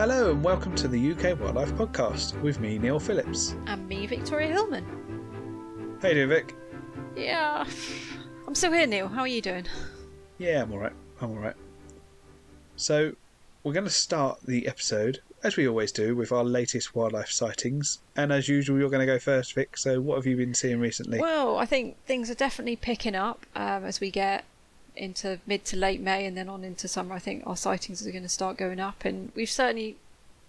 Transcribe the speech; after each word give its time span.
Hello 0.00 0.30
and 0.30 0.42
welcome 0.42 0.74
to 0.76 0.88
the 0.88 1.12
UK 1.12 1.38
Wildlife 1.38 1.74
Podcast 1.74 2.40
with 2.40 2.58
me, 2.58 2.78
Neil 2.78 2.98
Phillips. 2.98 3.54
And 3.66 3.86
me, 3.86 4.06
Victoria 4.06 4.46
Hillman. 4.46 5.98
Hey, 6.00 6.14
there, 6.14 6.26
Vic. 6.26 6.56
Yeah, 7.14 7.66
I'm 8.46 8.54
still 8.54 8.72
here, 8.72 8.86
Neil. 8.86 9.08
How 9.08 9.20
are 9.20 9.28
you 9.28 9.42
doing? 9.42 9.66
Yeah, 10.38 10.62
I'm 10.62 10.72
alright. 10.72 10.94
I'm 11.20 11.32
alright. 11.32 11.54
So, 12.76 13.14
we're 13.62 13.74
going 13.74 13.84
to 13.84 13.90
start 13.90 14.40
the 14.42 14.66
episode, 14.68 15.20
as 15.42 15.58
we 15.58 15.68
always 15.68 15.92
do, 15.92 16.16
with 16.16 16.32
our 16.32 16.44
latest 16.44 16.94
wildlife 16.94 17.28
sightings. 17.28 17.98
And 18.16 18.32
as 18.32 18.48
usual, 18.48 18.78
you're 18.78 18.88
going 18.88 19.06
to 19.06 19.12
go 19.12 19.18
first, 19.18 19.52
Vic. 19.52 19.76
So, 19.76 20.00
what 20.00 20.16
have 20.16 20.24
you 20.24 20.34
been 20.34 20.54
seeing 20.54 20.80
recently? 20.80 21.20
Well, 21.20 21.58
I 21.58 21.66
think 21.66 22.02
things 22.06 22.30
are 22.30 22.34
definitely 22.34 22.76
picking 22.76 23.14
up 23.14 23.44
um, 23.54 23.84
as 23.84 24.00
we 24.00 24.10
get 24.10 24.46
into 24.96 25.40
mid 25.46 25.64
to 25.66 25.76
late 25.76 26.00
May 26.00 26.26
and 26.26 26.36
then 26.36 26.48
on 26.48 26.64
into 26.64 26.88
summer. 26.88 27.14
I 27.14 27.18
think 27.18 27.42
our 27.46 27.56
sightings 27.56 28.06
are 28.06 28.10
going 28.10 28.22
to 28.22 28.28
start 28.28 28.56
going 28.56 28.80
up, 28.80 29.04
and 29.04 29.32
we've 29.34 29.50
certainly 29.50 29.96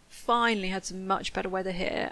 finally 0.10 0.70
had 0.70 0.86
some 0.86 1.08
much 1.08 1.34
better 1.34 1.50
weather 1.50 1.72
here. 1.72 2.12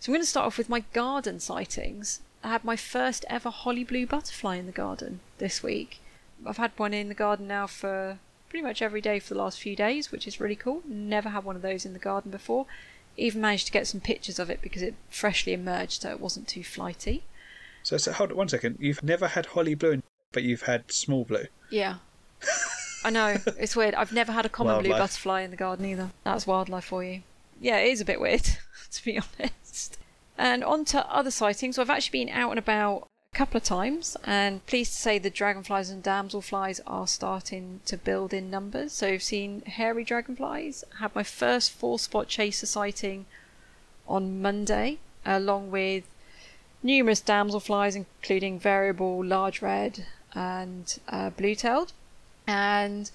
So 0.00 0.10
I'm 0.10 0.14
going 0.14 0.22
to 0.22 0.28
start 0.28 0.46
off 0.46 0.58
with 0.58 0.68
my 0.68 0.84
garden 0.92 1.40
sightings. 1.40 2.20
I 2.44 2.48
had 2.48 2.64
my 2.64 2.76
first 2.76 3.24
ever 3.28 3.50
holly 3.50 3.84
blue 3.84 4.06
butterfly 4.06 4.56
in 4.56 4.66
the 4.66 4.72
garden 4.72 5.20
this 5.38 5.62
week. 5.62 6.00
I've 6.46 6.56
had 6.56 6.72
one 6.76 6.94
in 6.94 7.08
the 7.08 7.14
garden 7.14 7.48
now 7.48 7.66
for 7.66 8.18
pretty 8.48 8.62
much 8.62 8.80
every 8.80 9.00
day 9.00 9.18
for 9.18 9.34
the 9.34 9.40
last 9.40 9.60
few 9.60 9.74
days, 9.74 10.12
which 10.12 10.26
is 10.26 10.40
really 10.40 10.54
cool. 10.54 10.82
Never 10.86 11.30
had 11.30 11.44
one 11.44 11.56
of 11.56 11.62
those 11.62 11.84
in 11.84 11.94
the 11.94 11.98
garden 11.98 12.30
before. 12.30 12.66
Even 13.16 13.40
managed 13.40 13.66
to 13.66 13.72
get 13.72 13.88
some 13.88 14.00
pictures 14.00 14.38
of 14.38 14.48
it 14.48 14.62
because 14.62 14.82
it 14.82 14.94
freshly 15.10 15.52
emerged, 15.52 16.02
so 16.02 16.10
it 16.10 16.20
wasn't 16.20 16.46
too 16.46 16.62
flighty. 16.62 17.24
So, 17.82 17.96
so 17.96 18.12
hold 18.12 18.30
on 18.30 18.36
one 18.36 18.48
second. 18.48 18.76
You've 18.78 19.02
never 19.02 19.28
had 19.28 19.46
holly 19.46 19.74
blue, 19.74 20.02
but 20.38 20.44
you've 20.44 20.62
had 20.62 20.92
small 20.92 21.24
blue. 21.24 21.46
Yeah. 21.68 21.96
I 23.02 23.10
know, 23.10 23.38
it's 23.58 23.74
weird. 23.74 23.92
I've 23.96 24.12
never 24.12 24.30
had 24.30 24.46
a 24.46 24.48
common 24.48 24.80
blue 24.84 24.92
butterfly 24.92 25.40
in 25.40 25.50
the 25.50 25.56
garden 25.56 25.84
either. 25.84 26.10
That's 26.22 26.46
wildlife 26.46 26.84
for 26.84 27.02
you. 27.02 27.22
Yeah, 27.60 27.78
it 27.78 27.90
is 27.90 28.00
a 28.00 28.04
bit 28.04 28.20
weird, 28.20 28.44
to 28.92 29.04
be 29.04 29.18
honest. 29.18 29.98
And 30.36 30.62
on 30.62 30.84
to 30.86 31.04
other 31.12 31.32
sightings. 31.32 31.76
I've 31.76 31.90
actually 31.90 32.24
been 32.24 32.32
out 32.32 32.50
and 32.50 32.58
about 32.60 33.08
a 33.34 33.36
couple 33.36 33.56
of 33.56 33.64
times, 33.64 34.16
and 34.22 34.64
pleased 34.66 34.92
to 34.92 35.00
say 35.00 35.18
the 35.18 35.28
dragonflies 35.28 35.90
and 35.90 36.04
damselflies 36.04 36.78
are 36.86 37.08
starting 37.08 37.80
to 37.86 37.96
build 37.96 38.32
in 38.32 38.48
numbers. 38.48 38.92
So 38.92 39.08
I've 39.08 39.24
seen 39.24 39.62
hairy 39.62 40.04
dragonflies. 40.04 40.84
I 40.94 40.98
had 40.98 41.16
my 41.16 41.24
first 41.24 41.72
four 41.72 41.98
spot 41.98 42.28
chaser 42.28 42.66
sighting 42.66 43.26
on 44.06 44.40
Monday, 44.40 44.98
along 45.26 45.72
with 45.72 46.04
numerous 46.80 47.20
damselflies, 47.20 47.96
including 47.96 48.60
variable, 48.60 49.24
large 49.24 49.60
red, 49.60 50.06
and 50.34 50.98
uh, 51.08 51.30
blue-tailed. 51.30 51.92
And 52.46 53.10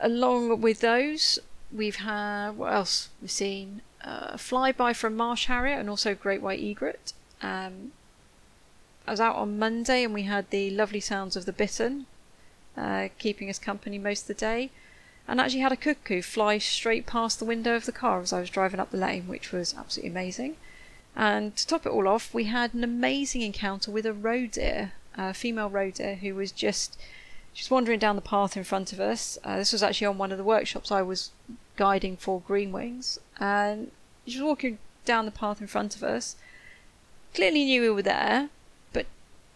along 0.00 0.60
with 0.60 0.80
those, 0.80 1.38
we've 1.72 1.96
had 1.96 2.50
what 2.50 2.72
else? 2.72 3.08
We've 3.20 3.30
seen 3.30 3.82
uh, 4.04 4.34
flyby 4.34 4.94
from 4.94 5.16
marsh 5.16 5.46
harrier 5.46 5.78
and 5.78 5.88
also 5.88 6.14
great 6.14 6.42
white 6.42 6.60
egret. 6.60 7.12
Um, 7.40 7.92
I 9.06 9.10
was 9.10 9.20
out 9.20 9.36
on 9.36 9.58
Monday 9.58 10.04
and 10.04 10.14
we 10.14 10.22
had 10.22 10.50
the 10.50 10.70
lovely 10.70 11.00
sounds 11.00 11.36
of 11.36 11.44
the 11.44 11.52
bittern 11.52 12.06
uh, 12.76 13.08
keeping 13.18 13.48
us 13.50 13.58
company 13.58 13.98
most 13.98 14.22
of 14.22 14.28
the 14.28 14.34
day. 14.34 14.70
And 15.28 15.40
actually 15.40 15.60
had 15.60 15.72
a 15.72 15.76
cuckoo 15.76 16.20
fly 16.20 16.58
straight 16.58 17.06
past 17.06 17.38
the 17.38 17.44
window 17.44 17.76
of 17.76 17.86
the 17.86 17.92
car 17.92 18.20
as 18.20 18.32
I 18.32 18.40
was 18.40 18.50
driving 18.50 18.80
up 18.80 18.90
the 18.90 18.96
lane, 18.96 19.28
which 19.28 19.52
was 19.52 19.74
absolutely 19.76 20.10
amazing. 20.10 20.56
And 21.14 21.54
to 21.56 21.66
top 21.66 21.86
it 21.86 21.92
all 21.92 22.08
off, 22.08 22.34
we 22.34 22.44
had 22.44 22.74
an 22.74 22.82
amazing 22.82 23.42
encounter 23.42 23.90
with 23.90 24.04
a 24.04 24.12
roe 24.12 24.46
deer, 24.46 24.92
a 25.16 25.34
female 25.34 25.70
roe 25.70 25.90
deer, 25.90 26.16
who 26.16 26.34
was 26.34 26.52
just 26.52 26.98
she's 27.52 27.70
wandering 27.70 27.98
down 27.98 28.16
the 28.16 28.22
path 28.22 28.56
in 28.56 28.64
front 28.64 28.92
of 28.92 29.00
us. 29.00 29.38
Uh, 29.44 29.56
this 29.56 29.72
was 29.72 29.82
actually 29.82 30.06
on 30.06 30.18
one 30.18 30.32
of 30.32 30.38
the 30.38 30.44
workshops 30.44 30.90
I 30.90 31.02
was 31.02 31.30
guiding 31.76 32.16
for 32.16 32.40
Greenwings, 32.40 33.18
and 33.38 33.90
she 34.26 34.38
was 34.38 34.46
walking 34.46 34.78
down 35.04 35.24
the 35.24 35.30
path 35.30 35.60
in 35.60 35.66
front 35.66 35.96
of 35.96 36.02
us. 36.02 36.36
Clearly 37.34 37.64
knew 37.64 37.82
we 37.82 37.90
were 37.90 38.02
there, 38.02 38.50
but 38.92 39.06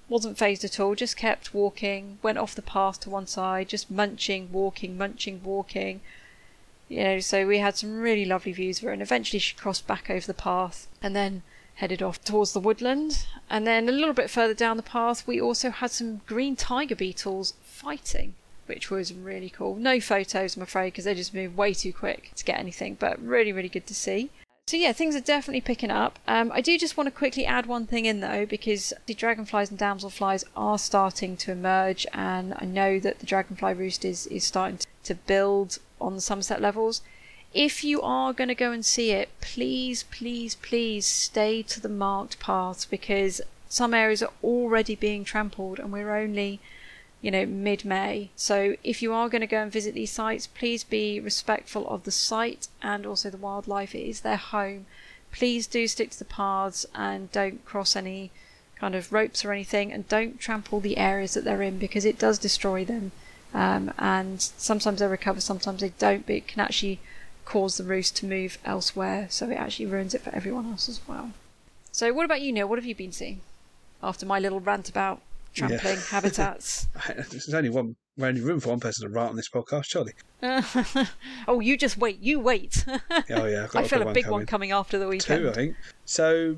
wasn't 0.08 0.38
phased 0.38 0.64
at 0.64 0.80
all. 0.80 0.94
Just 0.94 1.16
kept 1.16 1.54
walking. 1.54 2.18
Went 2.22 2.38
off 2.38 2.54
the 2.54 2.62
path 2.62 3.00
to 3.00 3.10
one 3.10 3.26
side, 3.26 3.68
just 3.68 3.90
munching, 3.90 4.50
walking, 4.50 4.96
munching, 4.96 5.42
walking. 5.44 6.00
You 6.88 7.02
know, 7.02 7.20
so 7.20 7.46
we 7.46 7.58
had 7.58 7.76
some 7.76 8.00
really 8.00 8.24
lovely 8.24 8.52
views 8.52 8.78
of 8.78 8.84
her, 8.84 8.92
and 8.92 9.02
eventually 9.02 9.40
she 9.40 9.56
crossed 9.56 9.86
back 9.86 10.08
over 10.08 10.26
the 10.26 10.34
path 10.34 10.86
and 11.02 11.16
then 11.16 11.42
headed 11.76 12.02
off 12.02 12.22
towards 12.22 12.52
the 12.52 12.60
woodland. 12.60 13.26
And 13.48 13.66
then 13.66 13.88
a 13.88 13.92
little 13.92 14.14
bit 14.14 14.30
further 14.30 14.54
down 14.54 14.76
the 14.76 14.82
path, 14.82 15.26
we 15.26 15.40
also 15.40 15.70
had 15.70 15.90
some 15.90 16.20
green 16.26 16.56
tiger 16.56 16.96
beetles 16.96 17.54
fighting, 17.62 18.34
which 18.66 18.90
was 18.90 19.14
really 19.14 19.50
cool. 19.50 19.76
No 19.76 20.00
photos, 20.00 20.56
I'm 20.56 20.62
afraid, 20.62 20.92
because 20.92 21.04
they 21.04 21.14
just 21.14 21.34
moved 21.34 21.56
way 21.56 21.72
too 21.74 21.92
quick 21.92 22.32
to 22.36 22.44
get 22.44 22.58
anything, 22.58 22.96
but 22.98 23.22
really, 23.24 23.52
really 23.52 23.68
good 23.68 23.86
to 23.86 23.94
see. 23.94 24.30
So 24.68 24.76
yeah, 24.76 24.92
things 24.92 25.14
are 25.14 25.20
definitely 25.20 25.60
picking 25.60 25.92
up. 25.92 26.18
Um, 26.26 26.50
I 26.52 26.60
do 26.60 26.76
just 26.76 26.96
want 26.96 27.06
to 27.06 27.12
quickly 27.12 27.46
add 27.46 27.66
one 27.66 27.86
thing 27.86 28.04
in 28.04 28.18
though, 28.18 28.46
because 28.46 28.92
the 29.06 29.14
dragonflies 29.14 29.70
and 29.70 29.78
damselflies 29.78 30.42
are 30.56 30.76
starting 30.76 31.36
to 31.36 31.52
emerge, 31.52 32.04
and 32.12 32.52
I 32.58 32.64
know 32.64 32.98
that 32.98 33.20
the 33.20 33.26
dragonfly 33.26 33.74
roost 33.74 34.04
is 34.04 34.26
is 34.26 34.42
starting 34.42 34.80
to 35.04 35.14
build 35.14 35.78
on 36.00 36.16
the 36.16 36.20
Somerset 36.20 36.60
levels. 36.60 37.00
If 37.54 37.84
you 37.84 38.02
are 38.02 38.32
going 38.32 38.48
to 38.48 38.54
go 38.54 38.72
and 38.72 38.84
see 38.84 39.12
it, 39.12 39.28
please, 39.40 40.02
please, 40.04 40.54
please 40.56 41.06
stay 41.06 41.62
to 41.62 41.80
the 41.80 41.88
marked 41.88 42.38
paths 42.38 42.84
because 42.84 43.40
some 43.68 43.94
areas 43.94 44.22
are 44.22 44.32
already 44.44 44.94
being 44.94 45.24
trampled, 45.24 45.78
and 45.78 45.92
we're 45.92 46.14
only 46.14 46.60
you 47.26 47.30
know, 47.30 47.46
mid 47.46 47.84
May. 47.84 48.30
So 48.36 48.76
if 48.84 49.02
you 49.02 49.12
are 49.12 49.28
going 49.28 49.40
to 49.40 49.46
go 49.46 49.62
and 49.62 49.72
visit 49.72 49.94
these 49.94 50.12
sites, 50.12 50.46
please 50.46 50.84
be 50.84 51.18
respectful 51.18 51.88
of 51.88 52.04
the 52.04 52.10
site 52.10 52.68
and 52.82 53.06
also 53.06 53.30
the 53.30 53.36
wildlife. 53.36 53.94
It 53.94 54.08
is 54.08 54.20
their 54.20 54.36
home. 54.36 54.86
Please 55.32 55.66
do 55.66 55.88
stick 55.88 56.10
to 56.10 56.18
the 56.18 56.24
paths 56.24 56.86
and 56.94 57.32
don't 57.32 57.64
cross 57.64 57.96
any 57.96 58.30
kind 58.78 58.94
of 58.94 59.12
ropes 59.12 59.44
or 59.44 59.52
anything 59.52 59.92
and 59.92 60.08
don't 60.08 60.38
trample 60.38 60.80
the 60.80 60.98
areas 60.98 61.34
that 61.34 61.44
they're 61.44 61.62
in 61.62 61.78
because 61.78 62.04
it 62.04 62.18
does 62.18 62.38
destroy 62.38 62.84
them. 62.84 63.12
Um, 63.54 63.92
and 63.98 64.40
sometimes 64.40 65.00
they 65.00 65.06
recover, 65.06 65.40
sometimes 65.40 65.80
they 65.80 65.92
don't, 65.98 66.26
but 66.26 66.36
it 66.36 66.46
can 66.46 66.60
actually 66.60 67.00
cause 67.46 67.78
the 67.78 67.84
roost 67.84 68.16
to 68.16 68.26
move 68.26 68.58
elsewhere. 68.66 69.28
So 69.30 69.48
it 69.48 69.54
actually 69.54 69.86
ruins 69.86 70.12
it 70.12 70.20
for 70.20 70.34
everyone 70.34 70.66
else 70.66 70.90
as 70.90 71.00
well. 71.08 71.30
So, 71.90 72.12
what 72.12 72.26
about 72.26 72.42
you, 72.42 72.52
Neil? 72.52 72.68
What 72.68 72.78
have 72.78 72.84
you 72.84 72.94
been 72.94 73.12
seeing 73.12 73.40
after 74.02 74.26
my 74.26 74.38
little 74.38 74.60
rant 74.60 74.90
about 74.90 75.22
trampling 75.54 75.96
habitats? 75.96 76.88
There's 77.06 77.54
only 77.54 77.70
one, 77.70 77.96
only 78.20 78.42
room 78.42 78.60
for 78.60 78.68
one 78.68 78.80
person 78.80 79.08
to 79.08 79.14
rant 79.14 79.30
on 79.30 79.36
this 79.36 79.48
podcast, 79.48 79.84
surely. 79.86 80.12
oh, 81.48 81.60
you 81.60 81.78
just 81.78 81.96
wait. 81.96 82.20
You 82.20 82.38
wait. 82.38 82.84
Oh 83.30 83.46
yeah, 83.46 83.66
I 83.74 83.88
feel 83.88 84.02
a 84.02 84.12
big 84.12 84.24
coming. 84.24 84.38
one 84.40 84.46
coming 84.46 84.72
after 84.72 84.98
the 84.98 85.08
weekend. 85.08 85.42
Two, 85.42 85.48
I 85.48 85.52
think. 85.52 85.76
So, 86.04 86.56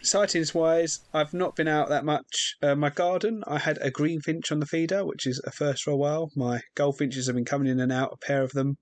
sightings 0.00 0.54
wise, 0.54 1.00
I've 1.12 1.34
not 1.34 1.54
been 1.54 1.68
out 1.68 1.90
that 1.90 2.04
much. 2.04 2.56
Uh, 2.62 2.74
my 2.74 2.88
garden, 2.90 3.44
I 3.46 3.58
had 3.58 3.78
a 3.82 3.90
greenfinch 3.90 4.50
on 4.50 4.60
the 4.60 4.66
feeder, 4.66 5.04
which 5.04 5.26
is 5.26 5.40
a 5.46 5.50
first 5.50 5.82
for 5.82 5.90
a 5.90 5.96
while. 5.96 6.30
My 6.34 6.60
goldfinches 6.74 7.26
have 7.26 7.36
been 7.36 7.44
coming 7.44 7.68
in 7.68 7.80
and 7.80 7.92
out, 7.92 8.12
a 8.12 8.16
pair 8.16 8.42
of 8.42 8.52
them. 8.52 8.78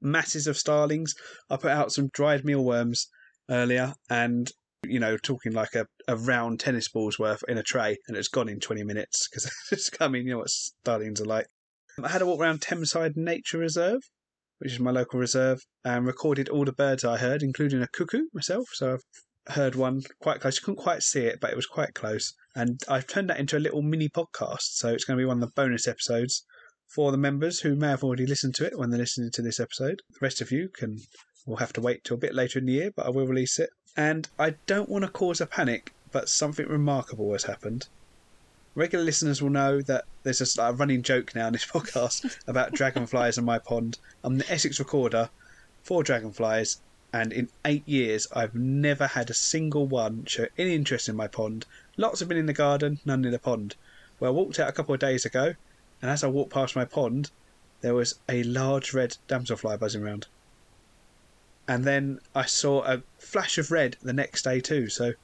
Masses 0.00 0.46
of 0.46 0.56
starlings. 0.56 1.14
I 1.50 1.56
put 1.56 1.70
out 1.70 1.92
some 1.92 2.08
dried 2.12 2.44
mealworms 2.44 3.08
earlier, 3.50 3.94
and 4.10 4.50
you 4.84 5.00
know, 5.00 5.16
talking 5.16 5.52
like 5.52 5.74
a, 5.74 5.86
a 6.08 6.16
round 6.16 6.60
tennis 6.60 6.88
ball's 6.88 7.18
worth 7.18 7.42
in 7.48 7.58
a 7.58 7.62
tray, 7.62 7.96
and 8.08 8.16
it's 8.16 8.28
gone 8.28 8.48
in 8.48 8.60
20 8.60 8.84
minutes 8.84 9.28
because 9.28 9.50
it's 9.72 9.90
coming. 9.90 10.26
You 10.26 10.32
know 10.32 10.38
what 10.38 10.50
starlings 10.50 11.20
are 11.20 11.26
like. 11.26 11.46
I 12.02 12.08
had 12.08 12.22
a 12.22 12.26
walk 12.26 12.40
around 12.40 12.60
Thameside 12.60 13.16
Nature 13.16 13.58
Reserve, 13.58 14.00
which 14.58 14.72
is 14.72 14.80
my 14.80 14.90
local 14.90 15.18
reserve, 15.18 15.60
and 15.84 16.06
recorded 16.06 16.48
all 16.48 16.64
the 16.64 16.72
birds 16.72 17.04
I 17.04 17.16
heard, 17.16 17.42
including 17.42 17.82
a 17.82 17.88
cuckoo 17.88 18.26
myself. 18.34 18.68
So 18.72 18.94
I've 18.94 19.54
heard 19.54 19.74
one 19.74 20.02
quite 20.20 20.40
close. 20.40 20.56
You 20.56 20.64
couldn't 20.64 20.82
quite 20.82 21.02
see 21.02 21.22
it, 21.22 21.40
but 21.40 21.50
it 21.50 21.56
was 21.56 21.66
quite 21.66 21.94
close. 21.94 22.34
And 22.54 22.80
I've 22.88 23.06
turned 23.06 23.30
that 23.30 23.38
into 23.38 23.56
a 23.56 23.60
little 23.60 23.82
mini 23.82 24.08
podcast. 24.08 24.74
So 24.74 24.88
it's 24.88 25.04
going 25.04 25.16
to 25.16 25.22
be 25.22 25.26
one 25.26 25.42
of 25.42 25.48
the 25.48 25.54
bonus 25.54 25.88
episodes 25.88 26.44
for 26.86 27.10
the 27.10 27.18
members 27.18 27.60
who 27.60 27.74
may 27.74 27.88
have 27.88 28.04
already 28.04 28.26
listened 28.26 28.54
to 28.56 28.66
it 28.66 28.78
when 28.78 28.90
they're 28.90 28.98
listening 28.98 29.30
to 29.32 29.42
this 29.42 29.60
episode. 29.60 30.02
The 30.12 30.18
rest 30.20 30.40
of 30.40 30.50
you 30.50 30.68
can 30.68 31.00
will 31.46 31.56
have 31.56 31.72
to 31.74 31.80
wait 31.80 32.04
till 32.04 32.16
a 32.16 32.20
bit 32.20 32.34
later 32.34 32.58
in 32.58 32.66
the 32.66 32.72
year, 32.72 32.90
but 32.90 33.06
I 33.06 33.10
will 33.10 33.26
release 33.26 33.58
it. 33.58 33.70
And 33.96 34.28
I 34.38 34.56
don't 34.66 34.88
want 34.88 35.04
to 35.04 35.10
cause 35.10 35.40
a 35.40 35.46
panic, 35.46 35.94
but 36.12 36.28
something 36.28 36.66
remarkable 36.66 37.32
has 37.32 37.44
happened. 37.44 37.88
Regular 38.74 39.04
listeners 39.04 39.40
will 39.40 39.50
know 39.50 39.80
that 39.82 40.04
there's 40.22 40.40
just 40.40 40.58
a 40.58 40.72
running 40.72 41.02
joke 41.02 41.34
now 41.34 41.46
in 41.46 41.54
this 41.54 41.64
podcast 41.72 42.38
about 42.46 42.72
dragonflies 42.72 43.38
in 43.38 43.44
my 43.44 43.58
pond. 43.58 43.98
I'm 44.22 44.38
the 44.38 44.52
Essex 44.52 44.78
recorder 44.78 45.30
for 45.82 46.02
dragonflies, 46.02 46.80
and 47.12 47.32
in 47.32 47.48
eight 47.64 47.88
years, 47.88 48.26
I've 48.32 48.54
never 48.54 49.06
had 49.06 49.30
a 49.30 49.34
single 49.34 49.86
one 49.86 50.24
show 50.26 50.46
any 50.58 50.74
interest 50.74 51.08
in 51.08 51.16
my 51.16 51.28
pond. 51.28 51.64
Lots 51.96 52.20
have 52.20 52.28
been 52.28 52.36
in 52.36 52.46
the 52.46 52.52
garden, 52.52 52.98
none 53.04 53.24
in 53.24 53.30
the 53.30 53.38
pond. 53.38 53.76
Well, 54.18 54.30
I 54.30 54.34
walked 54.34 54.58
out 54.58 54.68
a 54.68 54.72
couple 54.72 54.94
of 54.94 55.00
days 55.00 55.24
ago, 55.24 55.54
and 56.02 56.10
as 56.10 56.22
I 56.22 56.28
walked 56.28 56.52
past 56.52 56.76
my 56.76 56.84
pond, 56.84 57.30
there 57.80 57.94
was 57.94 58.18
a 58.28 58.42
large 58.42 58.92
red 58.92 59.16
damselfly 59.28 59.78
buzzing 59.78 60.02
around. 60.02 60.26
And 61.68 61.84
then 61.84 62.20
I 62.34 62.44
saw 62.46 62.82
a 62.84 63.02
flash 63.18 63.58
of 63.58 63.70
red 63.70 63.96
the 64.02 64.12
next 64.12 64.42
day 64.42 64.60
too, 64.60 64.88
so 64.88 65.14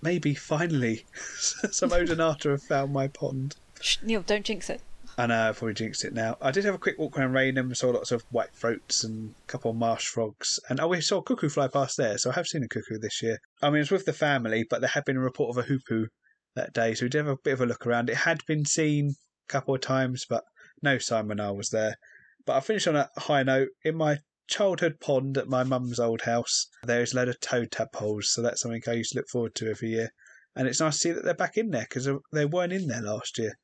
maybe 0.00 0.34
finally 0.34 1.06
some 1.14 1.90
Odonata 1.90 2.50
have 2.50 2.62
found 2.62 2.92
my 2.92 3.08
pond. 3.08 3.56
Shh, 3.80 3.98
Neil, 4.02 4.22
don't 4.22 4.44
jinx 4.44 4.70
it. 4.70 4.80
I 5.18 5.26
know, 5.26 5.48
I've 5.48 5.58
probably 5.58 5.74
jinxed 5.74 6.04
it 6.04 6.14
now. 6.14 6.38
I 6.40 6.50
did 6.50 6.64
have 6.64 6.74
a 6.74 6.78
quick 6.78 6.98
walk 6.98 7.18
around 7.18 7.34
Rainham 7.34 7.74
saw 7.74 7.90
lots 7.90 8.12
of 8.12 8.22
white 8.30 8.54
throats 8.54 9.04
and 9.04 9.34
a 9.44 9.46
couple 9.46 9.70
of 9.70 9.76
marsh 9.76 10.06
frogs. 10.06 10.58
And 10.70 10.80
oh, 10.80 10.88
we 10.88 11.02
saw 11.02 11.18
a 11.18 11.22
cuckoo 11.22 11.50
fly 11.50 11.68
past 11.68 11.98
there, 11.98 12.16
so 12.16 12.30
I 12.30 12.34
have 12.34 12.46
seen 12.46 12.62
a 12.62 12.68
cuckoo 12.68 12.98
this 12.98 13.22
year. 13.22 13.38
I 13.60 13.68
mean, 13.68 13.76
it 13.76 13.80
was 13.80 13.90
with 13.90 14.06
the 14.06 14.14
family, 14.14 14.64
but 14.68 14.80
there 14.80 14.88
had 14.88 15.04
been 15.04 15.18
a 15.18 15.20
report 15.20 15.50
of 15.50 15.62
a 15.62 15.66
hoopoe 15.66 16.06
that 16.54 16.72
day, 16.72 16.94
so 16.94 17.04
we 17.04 17.10
did 17.10 17.18
have 17.18 17.28
a 17.28 17.36
bit 17.36 17.52
of 17.52 17.60
a 17.60 17.66
look 17.66 17.86
around. 17.86 18.08
It 18.08 18.16
had 18.16 18.40
been 18.46 18.64
seen 18.64 19.14
couple 19.48 19.74
of 19.74 19.80
times, 19.80 20.26
but 20.28 20.44
no 20.82 20.98
Simon 20.98 21.40
I 21.40 21.50
was 21.50 21.70
there. 21.70 21.96
But 22.44 22.56
I 22.56 22.60
finished 22.60 22.88
on 22.88 22.96
a 22.96 23.10
high 23.16 23.42
note. 23.42 23.68
In 23.84 23.96
my 23.96 24.18
childhood 24.48 25.00
pond 25.00 25.38
at 25.38 25.48
my 25.48 25.62
mum's 25.62 26.00
old 26.00 26.22
house, 26.22 26.66
there 26.84 27.02
is 27.02 27.12
a 27.12 27.16
load 27.16 27.28
of 27.28 27.40
toad 27.40 27.70
tadpoles, 27.70 28.32
so 28.32 28.42
that's 28.42 28.60
something 28.60 28.82
I 28.86 28.92
used 28.92 29.12
to 29.12 29.18
look 29.18 29.28
forward 29.28 29.54
to 29.56 29.70
every 29.70 29.90
year. 29.90 30.10
And 30.54 30.68
it's 30.68 30.80
nice 30.80 30.94
to 30.94 30.98
see 30.98 31.12
that 31.12 31.24
they're 31.24 31.34
back 31.34 31.56
in 31.56 31.70
there 31.70 31.86
because 31.88 32.08
they 32.32 32.44
weren't 32.44 32.72
in 32.72 32.88
there 32.88 33.02
last 33.02 33.38
year. 33.38 33.54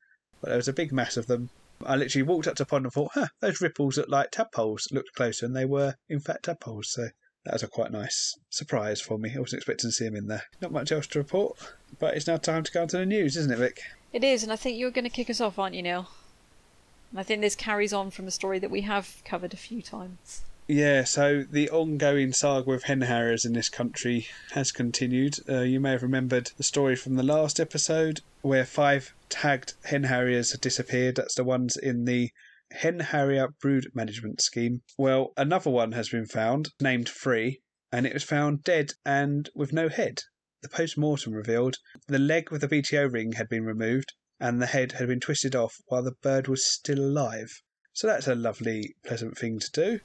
But 0.41 0.49
there 0.49 0.57
was 0.57 0.67
a 0.67 0.73
big 0.73 0.91
mass 0.91 1.17
of 1.17 1.27
them. 1.27 1.49
I 1.85 1.95
literally 1.95 2.23
walked 2.23 2.47
up 2.47 2.55
to 2.55 2.63
the 2.63 2.67
pond 2.67 2.85
and 2.85 2.93
thought, 2.93 3.11
huh, 3.13 3.27
those 3.41 3.61
ripples 3.61 3.97
look 3.97 4.09
like 4.09 4.31
tadpoles. 4.31 4.87
Looked 4.91 5.13
closer 5.15 5.45
and 5.45 5.55
they 5.55 5.65
were, 5.65 5.95
in 6.09 6.19
fact, 6.19 6.45
tadpoles. 6.45 6.91
So 6.91 7.09
that 7.45 7.53
was 7.53 7.63
a 7.63 7.67
quite 7.67 7.91
nice 7.91 8.35
surprise 8.49 9.01
for 9.01 9.17
me. 9.17 9.33
I 9.35 9.39
wasn't 9.39 9.59
expecting 9.59 9.89
to 9.89 9.93
see 9.93 10.05
them 10.05 10.15
in 10.15 10.27
there. 10.27 10.43
Not 10.61 10.71
much 10.71 10.91
else 10.91 11.07
to 11.07 11.19
report, 11.19 11.57
but 11.99 12.15
it's 12.15 12.27
now 12.27 12.37
time 12.37 12.63
to 12.63 12.71
go 12.71 12.81
on 12.81 12.87
to 12.89 12.97
the 12.97 13.05
news, 13.05 13.37
isn't 13.37 13.51
it, 13.51 13.57
Vic? 13.57 13.81
It 14.11 14.23
is, 14.23 14.43
and 14.43 14.51
I 14.51 14.55
think 14.55 14.77
you're 14.77 14.91
going 14.91 15.03
to 15.03 15.09
kick 15.09 15.29
us 15.29 15.41
off, 15.41 15.59
aren't 15.59 15.75
you, 15.75 15.83
Neil? 15.83 16.09
And 17.11 17.19
I 17.19 17.23
think 17.23 17.41
this 17.41 17.55
carries 17.55 17.93
on 17.93 18.11
from 18.11 18.27
a 18.27 18.31
story 18.31 18.59
that 18.59 18.71
we 18.71 18.81
have 18.81 19.21
covered 19.25 19.53
a 19.53 19.57
few 19.57 19.81
times. 19.81 20.43
Yeah, 20.67 21.03
so 21.03 21.43
the 21.49 21.69
ongoing 21.71 22.31
saga 22.31 22.69
with 22.69 22.83
hen 22.83 23.01
harriers 23.01 23.43
in 23.43 23.53
this 23.53 23.69
country 23.69 24.27
has 24.51 24.71
continued. 24.71 25.37
Uh, 25.49 25.61
you 25.61 25.79
may 25.79 25.91
have 25.91 26.03
remembered 26.03 26.51
the 26.57 26.63
story 26.63 26.95
from 26.95 27.15
the 27.15 27.23
last 27.23 27.59
episode 27.59 28.21
where 28.41 28.65
five 28.65 29.13
tagged 29.29 29.73
hen 29.85 30.03
harriers 30.03 30.51
had 30.51 30.61
disappeared. 30.61 31.15
That's 31.15 31.33
the 31.33 31.43
ones 31.43 31.75
in 31.75 32.05
the 32.05 32.29
Hen 32.71 32.99
Harrier 32.99 33.47
Brood 33.59 33.87
Management 33.95 34.41
Scheme. 34.41 34.83
Well, 34.95 35.33
another 35.35 35.71
one 35.71 35.93
has 35.93 36.09
been 36.09 36.27
found, 36.27 36.69
named 36.79 37.09
Free, 37.09 37.61
and 37.91 38.05
it 38.05 38.13
was 38.13 38.23
found 38.23 38.63
dead 38.63 38.91
and 39.03 39.49
with 39.55 39.73
no 39.73 39.89
head. 39.89 40.21
The 40.61 40.67
post 40.67 40.97
mortem 40.97 41.31
revealed 41.31 41.77
the 42.07 42.19
leg 42.19 42.51
with 42.51 42.59
the 42.59 42.67
BTO 42.67 43.13
ring 43.13 43.31
had 43.33 43.47
been 43.47 43.63
removed 43.63 44.11
and 44.41 44.61
the 44.61 44.65
head 44.65 44.91
had 44.93 45.07
been 45.07 45.21
twisted 45.21 45.55
off 45.55 45.81
while 45.85 46.03
the 46.03 46.11
bird 46.11 46.49
was 46.49 46.65
still 46.65 46.99
alive. 46.99 47.61
So 47.93 48.07
that's 48.07 48.27
a 48.27 48.35
lovely, 48.35 48.95
pleasant 49.05 49.37
thing 49.37 49.59
to 49.59 49.71
do. 49.71 49.99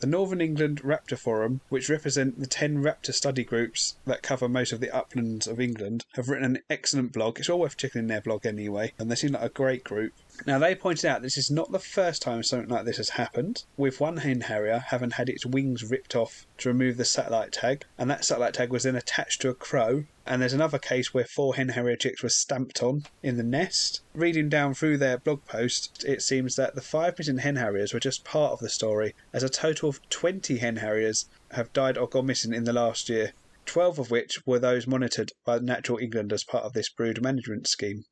The 0.00 0.06
Northern 0.06 0.40
England 0.40 0.80
Raptor 0.82 1.18
Forum, 1.18 1.60
which 1.68 1.88
represent 1.88 2.40
the 2.40 2.46
10 2.46 2.78
raptor 2.78 3.12
study 3.12 3.44
groups 3.44 3.96
that 4.06 4.22
cover 4.22 4.48
most 4.48 4.72
of 4.72 4.80
the 4.80 4.90
uplands 4.90 5.46
of 5.46 5.60
England, 5.60 6.06
have 6.14 6.28
written 6.28 6.56
an 6.56 6.62
excellent 6.70 7.12
blog. 7.12 7.38
It's 7.38 7.48
all 7.48 7.60
worth 7.60 7.76
checking 7.76 8.00
in 8.00 8.06
their 8.06 8.20
blog 8.20 8.46
anyway, 8.46 8.94
and 8.98 9.10
they 9.10 9.14
seem 9.14 9.32
like 9.32 9.42
a 9.42 9.48
great 9.48 9.84
group. 9.84 10.14
Now, 10.46 10.58
they 10.58 10.74
pointed 10.74 11.04
out 11.04 11.20
this 11.20 11.36
is 11.36 11.50
not 11.50 11.70
the 11.70 11.78
first 11.78 12.22
time 12.22 12.42
something 12.42 12.70
like 12.70 12.86
this 12.86 12.96
has 12.96 13.10
happened, 13.10 13.64
with 13.76 14.00
one 14.00 14.16
hen 14.16 14.40
harrier 14.40 14.78
having 14.78 15.10
had 15.10 15.28
its 15.28 15.44
wings 15.44 15.84
ripped 15.84 16.16
off 16.16 16.46
to 16.58 16.70
remove 16.70 16.96
the 16.96 17.04
satellite 17.04 17.52
tag, 17.52 17.84
and 17.98 18.10
that 18.10 18.24
satellite 18.24 18.54
tag 18.54 18.70
was 18.70 18.84
then 18.84 18.96
attached 18.96 19.42
to 19.42 19.50
a 19.50 19.54
crow. 19.54 20.06
And 20.24 20.40
there's 20.40 20.54
another 20.54 20.78
case 20.78 21.12
where 21.12 21.26
four 21.26 21.56
hen 21.56 21.68
harrier 21.68 21.96
chicks 21.96 22.22
were 22.22 22.30
stamped 22.30 22.82
on 22.82 23.04
in 23.22 23.36
the 23.36 23.42
nest. 23.42 24.00
Reading 24.14 24.48
down 24.48 24.72
through 24.72 24.96
their 24.96 25.18
blog 25.18 25.44
post, 25.44 26.04
it 26.08 26.22
seems 26.22 26.56
that 26.56 26.74
the 26.74 26.80
five 26.80 27.18
missing 27.18 27.38
hen 27.38 27.56
harriers 27.56 27.92
were 27.92 28.00
just 28.00 28.24
part 28.24 28.52
of 28.52 28.60
the 28.60 28.70
story, 28.70 29.14
as 29.34 29.42
a 29.42 29.50
total 29.50 29.90
of 29.90 30.08
20 30.08 30.56
hen 30.56 30.76
harriers 30.76 31.28
have 31.50 31.72
died 31.74 31.98
or 31.98 32.08
gone 32.08 32.24
missing 32.24 32.54
in 32.54 32.64
the 32.64 32.72
last 32.72 33.10
year. 33.10 33.34
12 33.66 33.98
of 33.98 34.10
which 34.10 34.46
were 34.46 34.58
those 34.58 34.86
monitored 34.86 35.32
by 35.44 35.58
Natural 35.58 35.98
England 35.98 36.32
as 36.32 36.44
part 36.44 36.64
of 36.64 36.72
this 36.72 36.88
brood 36.88 37.20
management 37.20 37.68
scheme. 37.68 38.06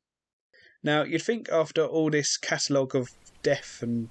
Now, 0.81 1.03
you'd 1.03 1.23
think 1.23 1.49
after 1.51 1.83
all 1.85 2.09
this 2.09 2.37
catalogue 2.37 2.95
of 2.95 3.09
death 3.43 3.79
and 3.81 4.09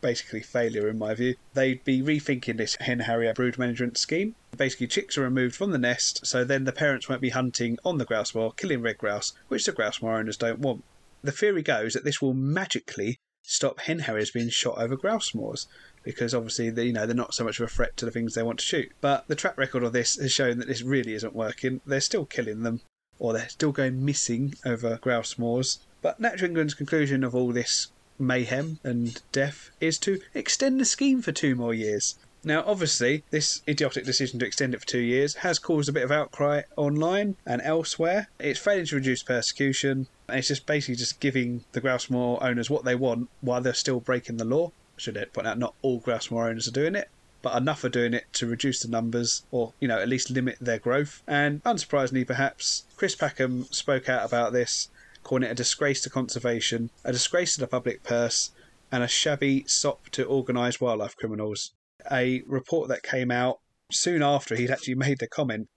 basically 0.00 0.40
failure, 0.40 0.88
in 0.88 0.98
my 0.98 1.12
view, 1.12 1.36
they'd 1.52 1.84
be 1.84 2.00
rethinking 2.00 2.56
this 2.56 2.76
hen 2.80 3.00
harrier 3.00 3.34
brood 3.34 3.58
management 3.58 3.98
scheme. 3.98 4.34
Basically, 4.56 4.86
chicks 4.86 5.18
are 5.18 5.22
removed 5.22 5.54
from 5.54 5.72
the 5.72 5.78
nest, 5.78 6.26
so 6.26 6.42
then 6.42 6.64
the 6.64 6.72
parents 6.72 7.08
won't 7.08 7.20
be 7.20 7.30
hunting 7.30 7.78
on 7.84 7.98
the 7.98 8.06
grouse 8.06 8.34
moor, 8.34 8.52
killing 8.52 8.80
red 8.80 8.96
grouse, 8.96 9.34
which 9.48 9.66
the 9.66 9.72
grouse 9.72 10.00
moor 10.00 10.16
owners 10.16 10.38
don't 10.38 10.60
want. 10.60 10.84
The 11.22 11.32
theory 11.32 11.62
goes 11.62 11.92
that 11.92 12.04
this 12.04 12.22
will 12.22 12.32
magically 12.32 13.18
stop 13.42 13.80
hen 13.80 14.00
harriers 14.00 14.30
being 14.30 14.48
shot 14.48 14.78
over 14.78 14.96
grouse 14.96 15.34
moors 15.34 15.66
because 16.02 16.34
obviously 16.34 16.70
they, 16.70 16.84
you 16.84 16.92
know 16.92 17.04
they're 17.04 17.14
not 17.14 17.34
so 17.34 17.44
much 17.44 17.58
of 17.58 17.64
a 17.64 17.72
threat 17.72 17.96
to 17.96 18.04
the 18.04 18.10
things 18.10 18.34
they 18.34 18.42
want 18.42 18.58
to 18.58 18.64
shoot. 18.64 18.90
But 19.02 19.28
the 19.28 19.34
track 19.34 19.58
record 19.58 19.82
of 19.82 19.92
this 19.92 20.16
has 20.16 20.32
shown 20.32 20.58
that 20.58 20.68
this 20.68 20.82
really 20.82 21.12
isn't 21.12 21.34
working. 21.34 21.82
They're 21.84 22.00
still 22.00 22.24
killing 22.24 22.62
them, 22.62 22.80
or 23.18 23.34
they're 23.34 23.50
still 23.50 23.72
going 23.72 24.02
missing 24.02 24.54
over 24.64 24.98
grouse 25.02 25.36
moors. 25.36 25.80
But 26.02 26.18
Natural 26.18 26.48
England's 26.48 26.74
conclusion 26.74 27.22
of 27.22 27.34
all 27.34 27.52
this 27.52 27.88
mayhem 28.18 28.78
and 28.84 29.20
death 29.32 29.70
is 29.80 29.98
to 29.98 30.20
extend 30.34 30.80
the 30.80 30.84
scheme 30.84 31.22
for 31.22 31.32
two 31.32 31.54
more 31.54 31.74
years. 31.74 32.16
Now, 32.42 32.64
obviously, 32.66 33.22
this 33.30 33.60
idiotic 33.68 34.06
decision 34.06 34.38
to 34.38 34.46
extend 34.46 34.72
it 34.72 34.80
for 34.80 34.86
two 34.86 35.00
years 35.00 35.34
has 35.36 35.58
caused 35.58 35.90
a 35.90 35.92
bit 35.92 36.04
of 36.04 36.10
outcry 36.10 36.62
online 36.74 37.36
and 37.44 37.60
elsewhere. 37.62 38.28
It's 38.38 38.58
failing 38.58 38.86
to 38.86 38.96
reduce 38.96 39.22
persecution, 39.22 40.06
it's 40.28 40.48
just 40.48 40.64
basically 40.64 40.96
just 40.96 41.20
giving 41.20 41.64
the 41.72 41.82
grouse 41.82 42.08
moor 42.08 42.42
owners 42.42 42.70
what 42.70 42.84
they 42.84 42.94
want 42.94 43.28
while 43.42 43.60
they're 43.60 43.74
still 43.74 44.00
breaking 44.00 44.38
the 44.38 44.44
law. 44.44 44.72
Should 44.96 45.18
I 45.18 45.26
point 45.26 45.46
out, 45.46 45.58
not 45.58 45.74
all 45.82 45.98
grouse 45.98 46.30
moor 46.30 46.48
owners 46.48 46.66
are 46.66 46.72
doing 46.72 46.94
it, 46.94 47.10
but 47.42 47.56
enough 47.56 47.84
are 47.84 47.90
doing 47.90 48.14
it 48.14 48.32
to 48.34 48.46
reduce 48.46 48.80
the 48.80 48.88
numbers 48.88 49.42
or, 49.50 49.72
you 49.80 49.88
know, 49.88 49.98
at 49.98 50.08
least 50.08 50.30
limit 50.30 50.56
their 50.60 50.78
growth. 50.78 51.22
And 51.26 51.62
unsurprisingly, 51.64 52.26
perhaps, 52.26 52.84
Chris 52.96 53.16
Packham 53.16 53.64
spoke 53.70 54.08
out 54.08 54.24
about 54.24 54.52
this 54.52 54.88
calling 55.22 55.44
it 55.44 55.50
a 55.50 55.54
disgrace 55.54 56.00
to 56.02 56.10
conservation, 56.10 56.90
a 57.04 57.12
disgrace 57.12 57.54
to 57.54 57.60
the 57.60 57.66
public 57.66 58.02
purse, 58.02 58.50
and 58.92 59.02
a 59.02 59.08
shabby 59.08 59.64
sop 59.66 60.08
to 60.10 60.26
organised 60.26 60.80
wildlife 60.80 61.16
criminals. 61.16 61.72
A 62.10 62.42
report 62.46 62.88
that 62.88 63.02
came 63.02 63.30
out 63.30 63.60
soon 63.92 64.22
after 64.22 64.56
he'd 64.56 64.70
actually 64.70 64.94
made 64.94 65.18
the 65.18 65.28
comment 65.28 65.68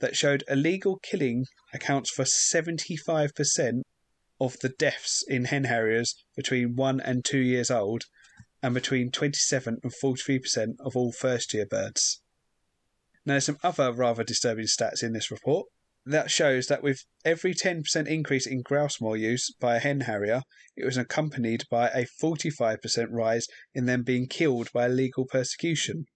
that 0.00 0.16
showed 0.16 0.44
illegal 0.48 0.98
killing 1.02 1.46
accounts 1.72 2.10
for 2.10 2.24
75% 2.24 3.82
of 4.40 4.58
the 4.60 4.68
deaths 4.68 5.24
in 5.26 5.46
hen 5.46 5.64
harriers 5.64 6.14
between 6.36 6.74
1 6.74 7.00
and 7.00 7.24
2 7.24 7.38
years 7.38 7.70
old 7.70 8.04
and 8.62 8.74
between 8.74 9.10
27 9.10 9.78
and 9.82 9.92
43% 10.02 10.74
of 10.80 10.96
all 10.96 11.12
first 11.12 11.54
year 11.54 11.66
birds. 11.66 12.20
Now, 13.24 13.34
there's 13.34 13.46
some 13.46 13.58
other 13.62 13.92
rather 13.92 14.24
disturbing 14.24 14.66
stats 14.66 15.02
in 15.02 15.12
this 15.12 15.30
report 15.30 15.68
that 16.04 16.30
shows 16.30 16.66
that 16.66 16.82
with 16.82 17.04
every 17.24 17.54
10% 17.54 18.06
increase 18.06 18.46
in 18.46 18.62
grouse 18.62 19.00
moor 19.00 19.16
use 19.16 19.52
by 19.60 19.76
a 19.76 19.78
hen 19.78 20.00
harrier, 20.00 20.42
it 20.76 20.84
was 20.84 20.96
accompanied 20.96 21.64
by 21.70 21.88
a 21.88 22.06
45% 22.22 23.06
rise 23.10 23.46
in 23.74 23.86
them 23.86 24.02
being 24.02 24.26
killed 24.26 24.68
by 24.72 24.86
illegal 24.86 25.26
persecution. 25.26 26.06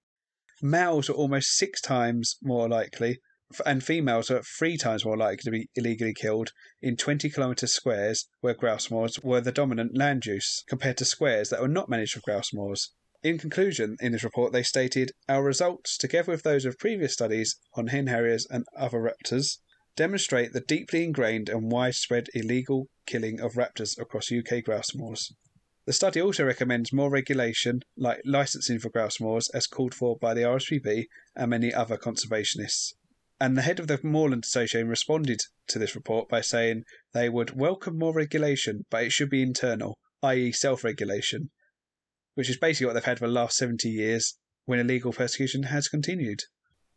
Males 0.60 1.08
are 1.08 1.14
almost 1.14 1.56
six 1.56 1.80
times 1.80 2.36
more 2.42 2.68
likely, 2.68 3.20
and 3.64 3.84
females 3.84 4.30
are 4.30 4.42
three 4.58 4.76
times 4.76 5.04
more 5.04 5.16
likely 5.16 5.42
to 5.44 5.50
be 5.50 5.68
illegally 5.76 6.14
killed 6.14 6.50
in 6.82 6.96
20 6.96 7.30
kilometre 7.30 7.68
squares 7.68 8.26
where 8.40 8.54
grouse 8.54 8.90
moors 8.90 9.20
were 9.22 9.40
the 9.40 9.52
dominant 9.52 9.96
land 9.96 10.26
use, 10.26 10.64
compared 10.68 10.96
to 10.96 11.04
squares 11.04 11.50
that 11.50 11.60
were 11.60 11.68
not 11.68 11.88
managed 11.88 12.14
for 12.14 12.20
grouse 12.20 12.52
moors. 12.52 12.92
In 13.22 13.38
conclusion, 13.38 13.96
in 14.00 14.12
this 14.12 14.24
report, 14.24 14.52
they 14.52 14.62
stated 14.62 15.12
Our 15.28 15.44
results, 15.44 15.96
together 15.96 16.32
with 16.32 16.42
those 16.42 16.64
of 16.64 16.78
previous 16.78 17.12
studies 17.12 17.56
on 17.74 17.88
hen 17.88 18.08
harriers 18.08 18.46
and 18.50 18.64
other 18.76 18.98
raptors, 18.98 19.58
demonstrate 19.96 20.52
the 20.52 20.60
deeply 20.60 21.02
ingrained 21.02 21.48
and 21.48 21.72
widespread 21.72 22.28
illegal 22.34 22.88
killing 23.06 23.40
of 23.40 23.54
raptors 23.54 23.98
across 23.98 24.30
UK 24.30 24.62
grouse 24.62 24.94
moors. 24.94 25.32
The 25.86 25.92
study 25.92 26.20
also 26.20 26.44
recommends 26.44 26.92
more 26.92 27.10
regulation, 27.10 27.82
like 27.96 28.20
licensing 28.24 28.80
for 28.80 28.90
grouse 28.90 29.20
moors, 29.20 29.48
as 29.54 29.66
called 29.66 29.94
for 29.94 30.18
by 30.18 30.34
the 30.34 30.42
RSPB 30.42 31.06
and 31.36 31.50
many 31.50 31.72
other 31.72 31.96
conservationists. 31.96 32.94
And 33.40 33.56
the 33.56 33.62
head 33.62 33.78
of 33.78 33.86
the 33.86 34.00
Moorland 34.02 34.44
Association 34.44 34.88
responded 34.88 35.40
to 35.68 35.78
this 35.78 35.94
report 35.94 36.28
by 36.28 36.40
saying 36.40 36.84
they 37.12 37.28
would 37.28 37.56
welcome 37.56 37.98
more 37.98 38.12
regulation, 38.12 38.84
but 38.90 39.04
it 39.04 39.12
should 39.12 39.30
be 39.30 39.42
internal, 39.42 39.98
i.e., 40.22 40.52
self 40.52 40.82
regulation, 40.82 41.50
which 42.34 42.50
is 42.50 42.58
basically 42.58 42.86
what 42.86 42.94
they've 42.94 43.04
had 43.04 43.18
for 43.18 43.26
the 43.26 43.32
last 43.32 43.56
70 43.56 43.88
years 43.88 44.36
when 44.64 44.80
illegal 44.80 45.12
persecution 45.12 45.64
has 45.64 45.86
continued. 45.88 46.40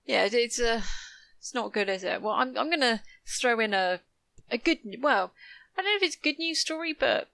Yeah, 0.06 0.28
it's 0.32 0.60
a. 0.60 0.84
It's 1.40 1.54
not 1.54 1.74
good, 1.74 1.90
is 1.90 2.04
it? 2.04 2.22
Well, 2.22 2.36
I'm 2.36 2.58
I'm 2.58 2.70
gonna 2.70 3.02
throw 3.26 3.60
in 3.60 3.74
a 3.74 4.02
a 4.52 4.58
good. 4.58 4.80
Well, 5.02 5.32
I 5.78 5.82
don't 5.82 5.92
know 5.92 5.96
if 5.96 6.04
it's 6.04 6.18
a 6.18 6.24
good 6.24 6.38
news 6.38 6.60
story, 6.60 6.94
but 6.94 7.30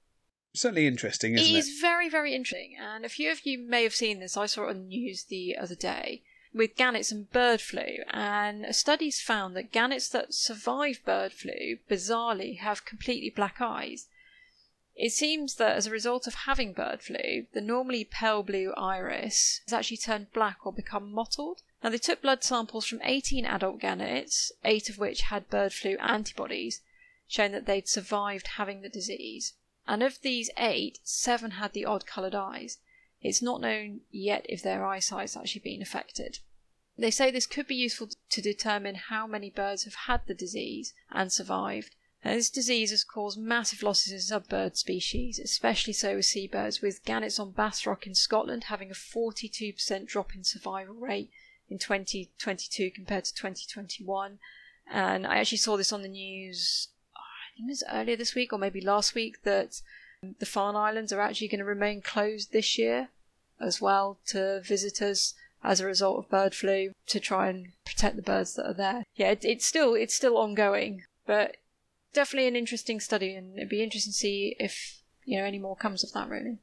certainly 0.54 0.88
interesting, 0.88 1.34
isn't 1.34 1.46
it? 1.46 1.58
It 1.58 1.58
is 1.58 1.80
very 1.82 2.08
very 2.08 2.34
interesting, 2.36 2.78
and 2.80 3.04
a 3.04 3.10
few 3.10 3.32
of 3.32 3.46
you 3.46 3.58
may 3.58 3.84
have 3.84 3.96
seen 3.96 4.20
this. 4.20 4.38
I 4.38 4.46
saw 4.46 4.66
it 4.66 4.70
on 4.70 4.76
the 4.84 4.88
news 4.88 5.24
the 5.24 5.58
other 5.58 5.76
day 5.76 6.22
with 6.54 6.78
gannets 6.78 7.12
and 7.12 7.30
bird 7.32 7.60
flu, 7.60 7.98
and 8.12 8.74
studies 8.74 9.20
found 9.20 9.56
that 9.56 9.74
gannets 9.74 10.08
that 10.10 10.34
survive 10.34 11.04
bird 11.04 11.34
flu 11.34 11.78
bizarrely 11.90 12.60
have 12.60 12.86
completely 12.86 13.30
black 13.30 13.58
eyes. 13.60 14.08
It 14.96 15.12
seems 15.12 15.56
that 15.56 15.76
as 15.76 15.88
a 15.88 15.92
result 15.92 16.26
of 16.28 16.46
having 16.46 16.72
bird 16.72 17.02
flu, 17.02 17.48
the 17.54 17.60
normally 17.60 18.06
pale 18.06 18.44
blue 18.44 18.72
iris 18.78 19.60
has 19.66 19.74
actually 19.74 19.98
turned 19.98 20.32
black 20.32 20.60
or 20.66 20.72
become 20.72 21.12
mottled. 21.12 21.64
Now, 21.84 21.90
they 21.90 21.98
took 21.98 22.22
blood 22.22 22.44
samples 22.44 22.86
from 22.86 23.02
18 23.04 23.46
adult 23.46 23.80
gannets, 23.80 24.52
eight 24.64 24.90
of 24.90 24.98
which 24.98 25.22
had 25.22 25.50
bird 25.50 25.74
flu 25.74 25.98
antibodies, 25.98 26.82
showing 27.28 27.52
that 27.52 27.66
they'd 27.66 27.88
survived 27.88 28.48
having 28.56 28.82
the 28.82 28.90
disease. 28.90 29.54
And 29.88 30.02
of 30.02 30.22
these 30.22 30.50
eight, 30.58 31.00
seven 31.04 31.52
had 31.52 31.74
the 31.74 31.86
odd 31.86 32.06
coloured 32.06 32.34
eyes. 32.34 32.80
It's 33.22 33.42
not 33.42 33.62
known 33.62 34.02
yet 34.12 34.46
if 34.50 34.62
their 34.62 34.86
eyesight's 34.86 35.36
actually 35.36 35.62
been 35.62 35.82
affected. 35.82 36.40
They 36.98 37.12
say 37.12 37.30
this 37.30 37.46
could 37.46 37.68
be 37.68 37.76
useful 37.76 38.10
to 38.30 38.42
determine 38.42 38.96
how 38.96 39.28
many 39.28 39.50
birds 39.50 39.84
have 39.84 39.96
had 40.08 40.22
the 40.28 40.34
disease 40.34 40.94
and 41.12 41.32
survived. 41.32 41.96
Now, 42.24 42.36
this 42.36 42.50
disease 42.50 42.90
has 42.92 43.04
caused 43.04 43.38
massive 43.38 43.84
losses 43.84 44.32
in 44.32 44.44
bird 44.50 44.78
species, 44.78 45.38
especially 45.38 45.94
so 45.94 46.16
with 46.16 46.26
seabirds, 46.26 46.82
with 46.82 47.04
gannets 47.04 47.38
on 47.38 47.52
Bass 47.52 47.86
Rock 47.86 48.08
in 48.08 48.16
Scotland 48.16 48.66
having 48.66 48.90
a 48.90 48.96
42% 48.96 50.08
drop 50.08 50.34
in 50.34 50.44
survival 50.44 50.96
rate 50.96 51.30
in 51.70 51.80
2022 51.80 52.92
compared 52.92 53.26
to 53.26 53.34
2021. 53.34 54.40
And 54.92 55.26
I 55.26 55.38
actually 55.38 55.58
saw 55.58 55.78
this 55.78 55.92
on 55.92 56.02
the 56.02 56.08
news, 56.08 56.90
I 57.16 57.56
think 57.56 57.70
it 57.70 57.72
was 57.72 57.84
earlier 57.92 58.16
this 58.16 58.36
week 58.36 58.54
or 58.54 58.60
maybe 58.60 58.82
last 58.82 59.16
week, 59.16 59.44
that 59.44 59.82
the 60.40 60.46
Farne 60.46 60.76
Islands 60.76 61.12
are 61.12 61.22
actually 61.22 61.48
going 61.48 61.60
to 61.60 61.66
remain 61.66 62.02
closed 62.02 62.52
this 62.52 62.78
year 62.78 63.10
as 63.60 63.82
well 63.82 64.20
to 64.28 64.62
visitors 64.62 65.34
as 65.64 65.80
a 65.80 65.86
result 65.86 66.20
of 66.20 66.30
bird 66.30 66.54
flu 66.54 66.92
to 67.08 67.20
try 67.20 67.48
and 67.48 67.68
protect 67.86 68.16
the 68.16 68.22
birds 68.22 68.54
that 68.54 68.68
are 68.68 68.74
there. 68.74 69.04
Yeah, 69.16 69.32
it, 69.32 69.44
it's 69.44 69.66
still 69.66 69.96
it's 69.96 70.14
still 70.14 70.38
ongoing, 70.38 71.04
but 71.26 71.58
definitely 72.14 72.48
an 72.48 72.56
interesting 72.56 73.00
study, 73.00 73.34
and 73.36 73.58
it'd 73.58 73.70
be 73.70 73.84
interesting 73.84 74.12
to 74.12 74.18
see 74.18 74.56
if 74.60 75.02
you 75.24 75.38
know 75.38 75.46
any 75.46 75.60
more 75.60 75.76
comes 75.76 76.04
of 76.04 76.12
that. 76.14 76.30
Really. 76.30 76.60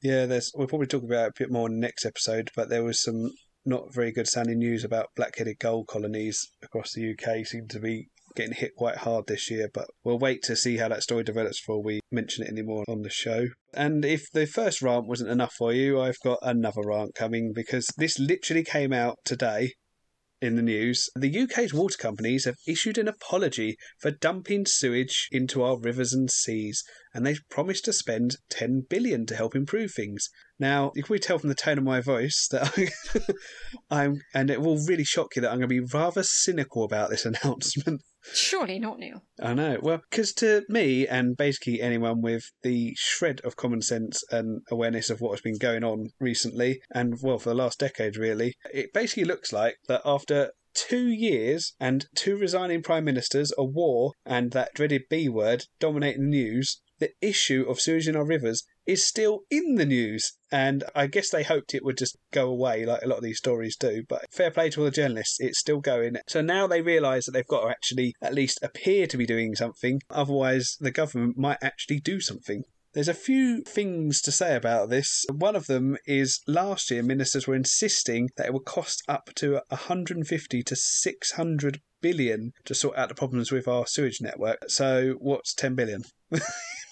Yeah, 0.00 0.26
there's. 0.26 0.52
We'll 0.54 0.68
probably 0.68 0.86
talk 0.86 1.02
about 1.02 1.26
it 1.26 1.28
a 1.30 1.44
bit 1.44 1.50
more 1.50 1.66
in 1.66 1.74
the 1.74 1.86
next 1.86 2.06
episode, 2.06 2.50
but 2.54 2.68
there 2.68 2.84
was 2.84 3.00
some 3.02 3.32
not 3.68 3.94
very 3.94 4.10
good 4.10 4.26
sounding 4.26 4.58
news 4.58 4.82
about 4.82 5.10
black-headed 5.14 5.58
gull 5.58 5.84
colonies 5.84 6.50
across 6.62 6.92
the 6.92 7.10
UK. 7.12 7.46
Seem 7.46 7.68
to 7.68 7.78
be 7.78 8.08
getting 8.34 8.54
hit 8.54 8.74
quite 8.76 8.98
hard 8.98 9.26
this 9.26 9.50
year, 9.50 9.68
but 9.72 9.86
we'll 10.04 10.18
wait 10.18 10.42
to 10.42 10.56
see 10.56 10.78
how 10.78 10.88
that 10.88 11.02
story 11.02 11.24
develops 11.24 11.60
before 11.60 11.82
we 11.82 12.00
mention 12.10 12.44
it 12.44 12.50
anymore 12.50 12.84
on 12.88 13.02
the 13.02 13.10
show. 13.10 13.46
And 13.74 14.04
if 14.04 14.30
the 14.32 14.46
first 14.46 14.80
rant 14.80 15.06
wasn't 15.06 15.30
enough 15.30 15.52
for 15.52 15.72
you, 15.72 16.00
I've 16.00 16.20
got 16.24 16.38
another 16.42 16.82
rant 16.84 17.14
coming 17.14 17.52
because 17.54 17.86
this 17.96 18.18
literally 18.18 18.64
came 18.64 18.92
out 18.92 19.18
today 19.24 19.72
in 20.40 20.54
the 20.54 20.62
news, 20.62 21.10
the 21.16 21.36
UK's 21.36 21.74
water 21.74 21.98
companies 21.98 22.44
have 22.44 22.58
issued 22.66 22.96
an 22.96 23.08
apology 23.08 23.76
for 23.98 24.12
dumping 24.12 24.66
sewage 24.66 25.28
into 25.32 25.64
our 25.64 25.76
rivers 25.76 26.12
and 26.12 26.30
seas, 26.30 26.84
and 27.12 27.26
they've 27.26 27.42
promised 27.50 27.86
to 27.86 27.92
spend 27.92 28.36
10 28.50 28.86
billion 28.88 29.26
to 29.26 29.34
help 29.34 29.56
improve 29.56 29.92
things. 29.92 30.28
Now, 30.58 30.92
you 30.94 31.02
can 31.02 31.08
probably 31.08 31.20
tell 31.20 31.38
from 31.38 31.48
the 31.48 31.54
tone 31.54 31.78
of 31.78 31.84
my 31.84 32.00
voice 32.00 32.48
that 32.50 32.90
I, 33.90 34.04
am 34.04 34.20
and 34.34 34.50
it 34.50 34.60
will 34.60 34.78
really 34.86 35.04
shock 35.04 35.36
you 35.36 35.42
that 35.42 35.50
I'm 35.50 35.58
going 35.58 35.68
to 35.68 35.82
be 35.82 35.92
rather 35.94 36.22
cynical 36.22 36.84
about 36.84 37.10
this 37.10 37.24
announcement. 37.44 38.02
Surely 38.32 38.78
not, 38.78 38.98
Neil. 38.98 39.22
I 39.40 39.54
know. 39.54 39.78
Well, 39.80 40.00
because 40.10 40.32
to 40.34 40.64
me, 40.68 41.06
and 41.06 41.36
basically 41.36 41.80
anyone 41.80 42.20
with 42.20 42.42
the 42.62 42.94
shred 42.98 43.40
of 43.42 43.56
common 43.56 43.80
sense 43.80 44.22
and 44.30 44.60
awareness 44.70 45.08
of 45.08 45.20
what 45.20 45.30
has 45.30 45.40
been 45.40 45.58
going 45.58 45.84
on 45.84 46.10
recently, 46.20 46.80
and 46.92 47.14
well, 47.22 47.38
for 47.38 47.50
the 47.50 47.54
last 47.54 47.78
decade 47.78 48.16
really, 48.16 48.54
it 48.72 48.92
basically 48.92 49.24
looks 49.24 49.52
like 49.52 49.76
that 49.86 50.02
after 50.04 50.50
two 50.74 51.08
years 51.08 51.74
and 51.80 52.06
two 52.14 52.36
resigning 52.36 52.82
prime 52.82 53.04
ministers, 53.04 53.52
a 53.56 53.64
war, 53.64 54.12
and 54.24 54.52
that 54.52 54.74
dreaded 54.74 55.02
B 55.08 55.28
word 55.28 55.64
dominating 55.80 56.22
the 56.22 56.28
news, 56.28 56.80
the 56.98 57.10
issue 57.20 57.64
of 57.68 57.80
sewage 57.80 58.08
in 58.08 58.16
our 58.16 58.26
rivers 58.26 58.64
is 58.88 59.06
still 59.06 59.42
in 59.50 59.74
the 59.74 59.84
news. 59.86 60.32
And 60.50 60.82
I 60.94 61.06
guess 61.06 61.28
they 61.28 61.42
hoped 61.42 61.74
it 61.74 61.84
would 61.84 61.98
just 61.98 62.16
go 62.32 62.48
away, 62.48 62.86
like 62.86 63.02
a 63.02 63.06
lot 63.06 63.18
of 63.18 63.22
these 63.22 63.38
stories 63.38 63.76
do. 63.76 64.02
But 64.08 64.24
fair 64.32 64.50
play 64.50 64.70
to 64.70 64.80
all 64.80 64.86
the 64.86 64.90
journalists, 64.90 65.38
it's 65.38 65.60
still 65.60 65.80
going. 65.80 66.16
So 66.26 66.40
now 66.40 66.66
they 66.66 66.80
realise 66.80 67.26
that 67.26 67.32
they've 67.32 67.46
got 67.46 67.64
to 67.64 67.68
actually 67.68 68.14
at 68.22 68.34
least 68.34 68.58
appear 68.62 69.06
to 69.06 69.18
be 69.18 69.26
doing 69.26 69.54
something. 69.54 70.00
Otherwise, 70.10 70.76
the 70.80 70.90
government 70.90 71.36
might 71.36 71.58
actually 71.62 72.00
do 72.00 72.18
something. 72.20 72.64
There's 72.94 73.08
a 73.08 73.14
few 73.14 73.60
things 73.60 74.22
to 74.22 74.32
say 74.32 74.56
about 74.56 74.88
this. 74.88 75.26
One 75.30 75.54
of 75.54 75.66
them 75.66 75.98
is 76.06 76.40
last 76.48 76.90
year 76.90 77.02
ministers 77.02 77.46
were 77.46 77.54
insisting 77.54 78.30
that 78.36 78.46
it 78.46 78.54
would 78.54 78.64
cost 78.64 79.02
up 79.06 79.30
to 79.36 79.60
150 79.68 80.62
to 80.62 80.74
600 80.74 81.80
billion 82.00 82.52
to 82.64 82.74
sort 82.74 82.96
out 82.96 83.08
the 83.08 83.14
problems 83.14 83.52
with 83.52 83.68
our 83.68 83.86
sewage 83.86 84.20
network. 84.22 84.64
So 84.68 85.16
what's 85.18 85.54
10 85.54 85.74
billion? 85.74 86.04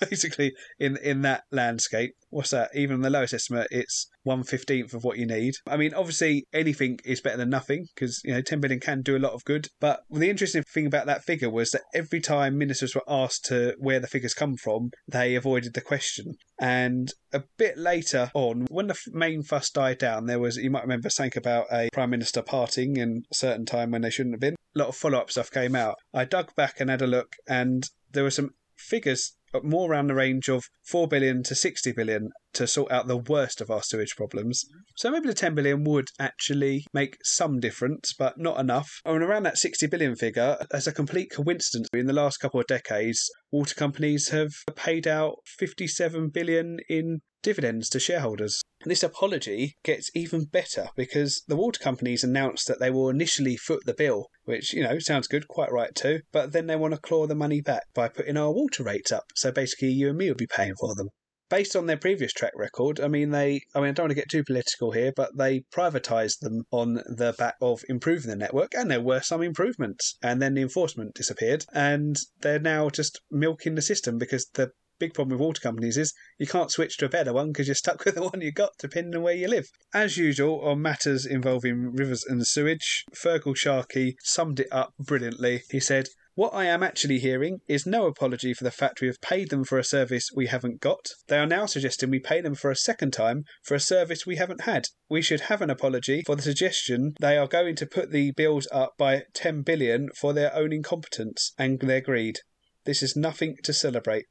basically 0.00 0.52
in 0.78 0.96
in 0.98 1.22
that 1.22 1.44
landscape. 1.50 2.14
What's 2.30 2.50
that? 2.50 2.70
Even 2.74 3.00
the 3.00 3.10
lowest 3.10 3.34
estimate, 3.34 3.68
it's 3.70 4.08
one 4.22 4.42
fifteenth 4.42 4.94
of 4.94 5.04
what 5.04 5.18
you 5.18 5.26
need. 5.26 5.54
I 5.66 5.76
mean, 5.76 5.94
obviously 5.94 6.46
anything 6.52 6.98
is 7.04 7.20
better 7.20 7.36
than 7.36 7.50
nothing 7.50 7.86
because 7.94 8.20
you 8.24 8.34
know 8.34 8.42
ten 8.42 8.60
billion 8.60 8.80
can 8.80 9.02
do 9.02 9.16
a 9.16 9.20
lot 9.20 9.32
of 9.32 9.44
good. 9.44 9.68
But 9.80 10.00
the 10.10 10.30
interesting 10.30 10.62
thing 10.62 10.86
about 10.86 11.06
that 11.06 11.24
figure 11.24 11.50
was 11.50 11.70
that 11.70 11.82
every 11.94 12.20
time 12.20 12.58
ministers 12.58 12.94
were 12.94 13.04
asked 13.08 13.44
to 13.46 13.74
where 13.78 14.00
the 14.00 14.06
figures 14.06 14.34
come 14.34 14.56
from, 14.56 14.90
they 15.08 15.34
avoided 15.34 15.74
the 15.74 15.80
question. 15.80 16.34
And 16.58 17.12
a 17.32 17.42
bit 17.58 17.76
later 17.76 18.30
on, 18.34 18.66
when 18.70 18.86
the 18.86 18.98
main 19.12 19.42
fuss 19.42 19.70
died 19.70 19.98
down, 19.98 20.26
there 20.26 20.40
was 20.40 20.56
you 20.56 20.70
might 20.70 20.82
remember 20.82 21.10
something 21.10 21.32
about 21.36 21.66
a 21.72 21.88
prime 21.92 22.10
minister 22.10 22.42
parting 22.42 22.96
in 22.96 23.22
a 23.30 23.34
certain 23.34 23.66
time 23.66 23.90
when 23.90 24.02
they 24.02 24.10
shouldn't 24.10 24.34
have 24.34 24.40
been. 24.40 24.56
A 24.74 24.78
lot 24.78 24.88
of 24.88 24.96
follow 24.96 25.18
up 25.18 25.30
stuff 25.30 25.50
came 25.50 25.74
out. 25.74 25.96
I 26.12 26.24
dug 26.24 26.54
back 26.54 26.80
and 26.80 26.90
had 26.90 27.00
a 27.00 27.06
look, 27.06 27.34
and 27.48 27.88
there 28.12 28.22
were 28.22 28.30
some 28.30 28.50
figures 28.76 29.36
more 29.62 29.90
around 29.90 30.08
the 30.08 30.14
range 30.14 30.48
of 30.48 30.64
4 30.84 31.08
billion 31.08 31.42
to 31.44 31.54
60 31.54 31.92
billion 31.92 32.30
to 32.52 32.66
sort 32.66 32.90
out 32.92 33.06
the 33.06 33.16
worst 33.16 33.60
of 33.60 33.70
our 33.70 33.82
sewage 33.82 34.14
problems. 34.16 34.64
Mm-hmm. 34.64 34.80
So 34.96 35.10
maybe 35.10 35.28
the 35.28 35.34
10 35.34 35.54
billion 35.54 35.84
would 35.84 36.08
actually 36.18 36.86
make 36.92 37.18
some 37.22 37.60
difference, 37.60 38.12
but 38.12 38.38
not 38.38 38.58
enough. 38.58 39.00
Oh, 39.04 39.14
and 39.14 39.22
around 39.22 39.44
that 39.44 39.58
60 39.58 39.86
billion 39.86 40.16
figure, 40.16 40.56
as 40.72 40.86
a 40.86 40.92
complete 40.92 41.30
coincidence, 41.30 41.88
in 41.92 42.06
the 42.06 42.12
last 42.12 42.38
couple 42.38 42.60
of 42.60 42.66
decades, 42.66 43.30
water 43.50 43.74
companies 43.74 44.28
have 44.30 44.52
paid 44.74 45.06
out 45.06 45.36
57 45.58 46.28
billion 46.28 46.78
in 46.88 47.20
dividends 47.42 47.88
to 47.90 48.00
shareholders. 48.00 48.60
This 48.86 49.02
apology 49.02 49.76
gets 49.82 50.12
even 50.14 50.44
better 50.44 50.90
because 50.94 51.42
the 51.48 51.56
water 51.56 51.80
companies 51.80 52.22
announced 52.22 52.68
that 52.68 52.78
they 52.78 52.88
will 52.88 53.08
initially 53.08 53.56
foot 53.56 53.84
the 53.84 53.92
bill, 53.92 54.28
which, 54.44 54.72
you 54.72 54.84
know, 54.84 55.00
sounds 55.00 55.26
good, 55.26 55.48
quite 55.48 55.72
right 55.72 55.92
too, 55.92 56.20
but 56.30 56.52
then 56.52 56.68
they 56.68 56.76
want 56.76 56.94
to 56.94 57.00
claw 57.00 57.26
the 57.26 57.34
money 57.34 57.60
back 57.60 57.82
by 57.94 58.08
putting 58.08 58.36
our 58.36 58.52
water 58.52 58.84
rates 58.84 59.10
up. 59.10 59.24
So 59.34 59.50
basically, 59.50 59.88
you 59.88 60.10
and 60.10 60.16
me 60.16 60.28
will 60.28 60.36
be 60.36 60.46
paying 60.46 60.76
for 60.76 60.94
them 60.94 61.08
based 61.48 61.76
on 61.76 61.86
their 61.86 61.96
previous 61.96 62.32
track 62.32 62.52
record, 62.56 63.00
I 63.00 63.08
mean, 63.08 63.30
they, 63.30 63.60
I 63.74 63.80
mean, 63.80 63.90
I 63.90 63.92
don't 63.92 64.04
want 64.04 64.10
to 64.10 64.16
get 64.16 64.28
too 64.28 64.44
political 64.44 64.92
here, 64.92 65.12
but 65.14 65.36
they 65.36 65.64
privatised 65.72 66.40
them 66.40 66.64
on 66.70 66.94
the 66.94 67.34
back 67.38 67.54
of 67.60 67.84
improving 67.88 68.30
the 68.30 68.36
network, 68.36 68.74
and 68.74 68.90
there 68.90 69.00
were 69.00 69.20
some 69.20 69.42
improvements, 69.42 70.16
and 70.22 70.40
then 70.42 70.54
the 70.54 70.62
enforcement 70.62 71.14
disappeared, 71.14 71.64
and 71.72 72.16
they're 72.40 72.58
now 72.58 72.90
just 72.90 73.20
milking 73.30 73.74
the 73.74 73.82
system 73.82 74.18
because 74.18 74.46
the 74.54 74.72
big 74.98 75.14
problem 75.14 75.36
with 75.36 75.44
water 75.44 75.60
companies 75.60 75.96
is 75.96 76.14
you 76.38 76.46
can't 76.46 76.70
switch 76.70 76.96
to 76.98 77.06
a 77.06 77.10
better 77.10 77.32
one 77.32 77.48
because 77.48 77.68
you're 77.68 77.74
stuck 77.74 78.04
with 78.04 78.14
the 78.14 78.22
one 78.22 78.40
you 78.40 78.52
got 78.52 78.72
depending 78.78 79.16
on 79.16 79.22
where 79.22 79.34
you 79.34 79.48
live. 79.48 79.68
As 79.94 80.16
usual, 80.16 80.60
on 80.62 80.82
matters 80.82 81.26
involving 81.26 81.94
rivers 81.94 82.24
and 82.24 82.46
sewage, 82.46 83.04
Feargal 83.14 83.56
Sharkey 83.56 84.16
summed 84.22 84.60
it 84.60 84.68
up 84.70 84.92
brilliantly. 84.98 85.62
He 85.70 85.80
said, 85.80 86.08
what 86.36 86.52
I 86.52 86.66
am 86.66 86.82
actually 86.82 87.18
hearing 87.18 87.60
is 87.66 87.86
no 87.86 88.04
apology 88.04 88.52
for 88.52 88.62
the 88.62 88.70
fact 88.70 89.00
we 89.00 89.06
have 89.06 89.22
paid 89.22 89.48
them 89.48 89.64
for 89.64 89.78
a 89.78 89.84
service 89.84 90.28
we 90.36 90.48
haven't 90.48 90.82
got. 90.82 91.08
They 91.28 91.38
are 91.38 91.46
now 91.46 91.64
suggesting 91.64 92.10
we 92.10 92.18
pay 92.18 92.42
them 92.42 92.54
for 92.54 92.70
a 92.70 92.76
second 92.76 93.14
time 93.14 93.44
for 93.62 93.74
a 93.74 93.80
service 93.80 94.26
we 94.26 94.36
haven't 94.36 94.60
had. 94.60 94.88
We 95.08 95.22
should 95.22 95.40
have 95.40 95.62
an 95.62 95.70
apology 95.70 96.24
for 96.26 96.36
the 96.36 96.42
suggestion 96.42 97.14
they 97.20 97.38
are 97.38 97.48
going 97.48 97.74
to 97.76 97.86
put 97.86 98.10
the 98.10 98.32
bills 98.32 98.68
up 98.70 98.98
by 98.98 99.22
10 99.32 99.62
billion 99.62 100.10
for 100.14 100.34
their 100.34 100.54
own 100.54 100.74
incompetence 100.74 101.54
and 101.56 101.80
their 101.80 102.02
greed. 102.02 102.40
This 102.84 103.02
is 103.02 103.16
nothing 103.16 103.56
to 103.62 103.72
celebrate 103.72 104.26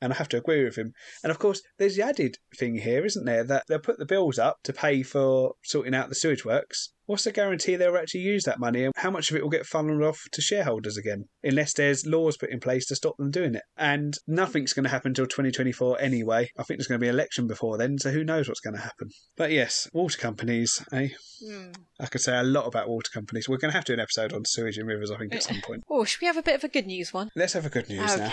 and 0.00 0.12
I 0.12 0.16
have 0.16 0.28
to 0.30 0.38
agree 0.38 0.64
with 0.64 0.76
him. 0.76 0.92
And 1.22 1.30
of 1.30 1.38
course, 1.38 1.62
there's 1.78 1.96
the 1.96 2.04
added 2.04 2.36
thing 2.56 2.76
here, 2.76 3.04
isn't 3.04 3.24
there, 3.24 3.44
that 3.44 3.64
they'll 3.68 3.78
put 3.78 3.98
the 3.98 4.06
bills 4.06 4.38
up 4.38 4.58
to 4.64 4.72
pay 4.72 5.02
for 5.02 5.54
sorting 5.64 5.94
out 5.94 6.08
the 6.08 6.14
sewage 6.14 6.44
works. 6.44 6.92
What's 7.06 7.24
the 7.24 7.32
guarantee 7.32 7.76
they'll 7.76 7.96
actually 7.96 8.20
use 8.20 8.44
that 8.44 8.60
money 8.60 8.84
and 8.84 8.92
how 8.94 9.10
much 9.10 9.30
of 9.30 9.36
it 9.36 9.42
will 9.42 9.48
get 9.48 9.64
funneled 9.64 10.02
off 10.02 10.20
to 10.30 10.42
shareholders 10.42 10.98
again? 10.98 11.24
Unless 11.42 11.72
there's 11.72 12.04
laws 12.04 12.36
put 12.36 12.50
in 12.50 12.60
place 12.60 12.84
to 12.86 12.96
stop 12.96 13.16
them 13.16 13.30
doing 13.30 13.54
it. 13.54 13.62
And 13.78 14.12
nothing's 14.26 14.74
going 14.74 14.84
to 14.84 14.90
happen 14.90 15.12
until 15.12 15.24
2024 15.24 15.98
anyway. 16.02 16.50
I 16.58 16.64
think 16.64 16.78
there's 16.78 16.86
going 16.86 17.00
to 17.00 17.04
be 17.04 17.08
an 17.08 17.14
election 17.14 17.46
before 17.46 17.78
then, 17.78 17.96
so 17.98 18.10
who 18.10 18.24
knows 18.24 18.46
what's 18.46 18.60
going 18.60 18.76
to 18.76 18.82
happen. 18.82 19.08
But 19.38 19.52
yes, 19.52 19.88
water 19.94 20.18
companies, 20.18 20.84
eh? 20.92 21.08
Mm. 21.42 21.76
I 21.98 22.06
could 22.06 22.20
say 22.20 22.36
a 22.38 22.42
lot 22.42 22.66
about 22.66 22.90
water 22.90 23.10
companies. 23.12 23.48
We're 23.48 23.56
going 23.56 23.70
to 23.70 23.76
have 23.76 23.86
to 23.86 23.92
do 23.92 23.94
an 23.94 24.00
episode 24.00 24.34
on 24.34 24.44
sewage 24.44 24.76
and 24.76 24.86
rivers, 24.86 25.10
I 25.10 25.16
think, 25.16 25.34
at 25.34 25.42
some 25.42 25.60
point. 25.64 25.84
Oh, 25.88 26.04
should 26.04 26.20
we 26.20 26.26
have 26.26 26.36
a 26.36 26.42
bit 26.42 26.56
of 26.56 26.64
a 26.64 26.68
good 26.68 26.86
news 26.86 27.14
one? 27.14 27.30
Let's 27.34 27.54
have 27.54 27.64
a 27.64 27.70
good 27.70 27.88
news 27.88 28.12
okay. 28.12 28.24
now. 28.24 28.32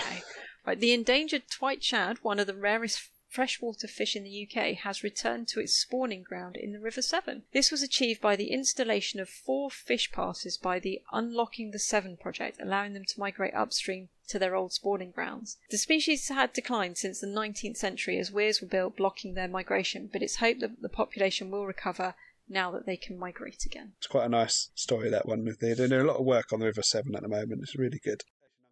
Right, 0.66 0.80
the 0.80 0.92
endangered 0.92 1.44
white 1.60 1.84
shad, 1.84 2.18
one 2.22 2.40
of 2.40 2.48
the 2.48 2.56
rarest 2.56 3.10
freshwater 3.28 3.86
fish 3.86 4.16
in 4.16 4.24
the 4.24 4.48
UK, 4.48 4.78
has 4.78 5.04
returned 5.04 5.46
to 5.48 5.60
its 5.60 5.76
spawning 5.76 6.22
ground 6.22 6.56
in 6.56 6.72
the 6.72 6.80
River 6.80 7.02
Severn. 7.02 7.44
This 7.52 7.70
was 7.70 7.82
achieved 7.82 8.20
by 8.20 8.34
the 8.34 8.50
installation 8.50 9.20
of 9.20 9.28
four 9.28 9.70
fish 9.70 10.10
passes 10.10 10.56
by 10.56 10.80
the 10.80 11.02
Unlocking 11.12 11.70
the 11.70 11.78
Severn 11.78 12.16
project, 12.16 12.58
allowing 12.60 12.94
them 12.94 13.04
to 13.04 13.20
migrate 13.20 13.54
upstream 13.54 14.08
to 14.28 14.40
their 14.40 14.56
old 14.56 14.72
spawning 14.72 15.12
grounds. 15.12 15.56
The 15.70 15.78
species 15.78 16.28
had 16.28 16.52
declined 16.52 16.98
since 16.98 17.20
the 17.20 17.28
19th 17.28 17.76
century 17.76 18.18
as 18.18 18.32
weirs 18.32 18.60
were 18.60 18.66
built 18.66 18.96
blocking 18.96 19.34
their 19.34 19.48
migration, 19.48 20.08
but 20.12 20.22
it's 20.22 20.36
hoped 20.36 20.60
that 20.60 20.82
the 20.82 20.88
population 20.88 21.50
will 21.50 21.66
recover 21.66 22.14
now 22.48 22.70
that 22.72 22.86
they 22.86 22.96
can 22.96 23.18
migrate 23.18 23.64
again. 23.64 23.92
It's 23.98 24.06
quite 24.06 24.26
a 24.26 24.30
nice 24.30 24.70
story, 24.74 25.10
that 25.10 25.26
one. 25.26 25.46
They're 25.60 25.74
doing 25.74 25.92
a 25.92 26.04
lot 26.04 26.16
of 26.16 26.24
work 26.24 26.52
on 26.52 26.60
the 26.60 26.66
River 26.66 26.82
Severn 26.82 27.14
at 27.14 27.22
the 27.22 27.28
moment. 27.28 27.62
It's 27.62 27.76
really 27.76 28.00
good. 28.02 28.22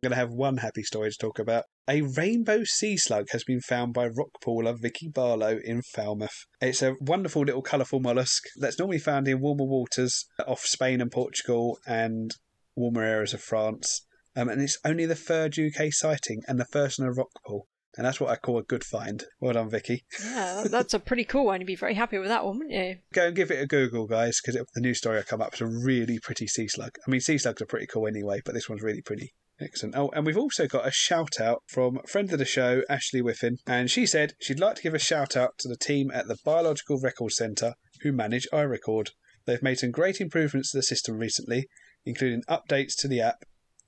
Going 0.04 0.12
to 0.12 0.16
have 0.16 0.30
one 0.30 0.58
happy 0.58 0.82
story 0.82 1.10
to 1.10 1.16
talk 1.18 1.38
about. 1.38 1.64
A 1.88 2.02
rainbow 2.02 2.62
sea 2.64 2.96
slug 2.96 3.28
has 3.32 3.42
been 3.42 3.60
found 3.60 3.94
by 3.94 4.06
rock 4.06 4.30
pooler 4.44 4.78
Vicky 4.78 5.08
Barlow 5.08 5.58
in 5.64 5.80
Falmouth. 5.82 6.46
It's 6.60 6.82
a 6.82 6.94
wonderful 7.00 7.42
little 7.42 7.62
colourful 7.62 8.00
mollusk 8.00 8.44
that's 8.56 8.78
normally 8.78 8.98
found 8.98 9.26
in 9.26 9.40
warmer 9.40 9.64
waters 9.64 10.26
off 10.46 10.60
Spain 10.60 11.00
and 11.00 11.10
Portugal 11.10 11.78
and 11.86 12.32
warmer 12.76 13.02
areas 13.02 13.32
of 13.32 13.40
France. 13.40 14.06
Um, 14.36 14.48
and 14.48 14.60
it's 14.60 14.78
only 14.84 15.06
the 15.06 15.14
third 15.14 15.58
UK 15.58 15.90
sighting 15.90 16.42
and 16.46 16.60
the 16.60 16.66
first 16.66 16.98
in 16.98 17.06
a 17.06 17.12
rock 17.12 17.30
pool. 17.46 17.66
And 17.96 18.04
that's 18.04 18.20
what 18.20 18.30
I 18.30 18.36
call 18.36 18.58
a 18.58 18.62
good 18.62 18.84
find. 18.84 19.24
Well 19.40 19.52
done, 19.52 19.70
Vicky. 19.70 20.04
Yeah, 20.22 20.64
that's 20.68 20.94
a 20.94 20.98
pretty 20.98 21.24
cool 21.24 21.46
one. 21.46 21.60
You'd 21.60 21.66
be 21.66 21.76
very 21.76 21.94
happy 21.94 22.18
with 22.18 22.28
that 22.28 22.44
one, 22.44 22.58
wouldn't 22.58 22.74
you? 22.74 22.96
Go 23.12 23.28
and 23.28 23.36
give 23.36 23.52
it 23.52 23.62
a 23.62 23.66
Google, 23.66 24.06
guys, 24.06 24.40
because 24.44 24.60
the 24.74 24.80
new 24.80 24.94
story 24.94 25.16
will 25.16 25.24
come 25.24 25.40
up. 25.40 25.52
It's 25.52 25.60
a 25.60 25.66
really 25.66 26.18
pretty 26.18 26.48
sea 26.48 26.66
slug. 26.66 26.90
I 27.06 27.10
mean, 27.10 27.20
sea 27.20 27.38
slugs 27.38 27.62
are 27.62 27.66
pretty 27.66 27.86
cool 27.86 28.08
anyway, 28.08 28.40
but 28.44 28.54
this 28.54 28.68
one's 28.68 28.82
really 28.82 29.00
pretty. 29.00 29.32
Excellent. 29.60 29.94
Oh, 29.96 30.10
and 30.14 30.26
we've 30.26 30.36
also 30.36 30.66
got 30.66 30.86
a 30.86 30.90
shout 30.90 31.40
out 31.40 31.62
from 31.68 32.00
friend 32.08 32.32
of 32.32 32.38
the 32.38 32.44
show, 32.44 32.82
Ashleigh 32.90 33.22
Whiffin, 33.22 33.58
and 33.66 33.88
she 33.88 34.04
said 34.04 34.32
she'd 34.40 34.58
like 34.58 34.76
to 34.76 34.82
give 34.82 34.94
a 34.94 34.98
shout 34.98 35.36
out 35.36 35.58
to 35.58 35.68
the 35.68 35.76
team 35.76 36.10
at 36.12 36.26
the 36.26 36.36
Biological 36.44 36.98
Records 37.00 37.36
Centre 37.36 37.74
who 38.02 38.10
manage 38.10 38.48
iRecord. 38.52 39.10
They've 39.46 39.62
made 39.62 39.78
some 39.78 39.92
great 39.92 40.20
improvements 40.20 40.72
to 40.72 40.78
the 40.78 40.82
system 40.82 41.18
recently, 41.18 41.66
including 42.04 42.42
updates 42.48 42.94
to 42.98 43.08
the 43.08 43.20
app 43.20 43.44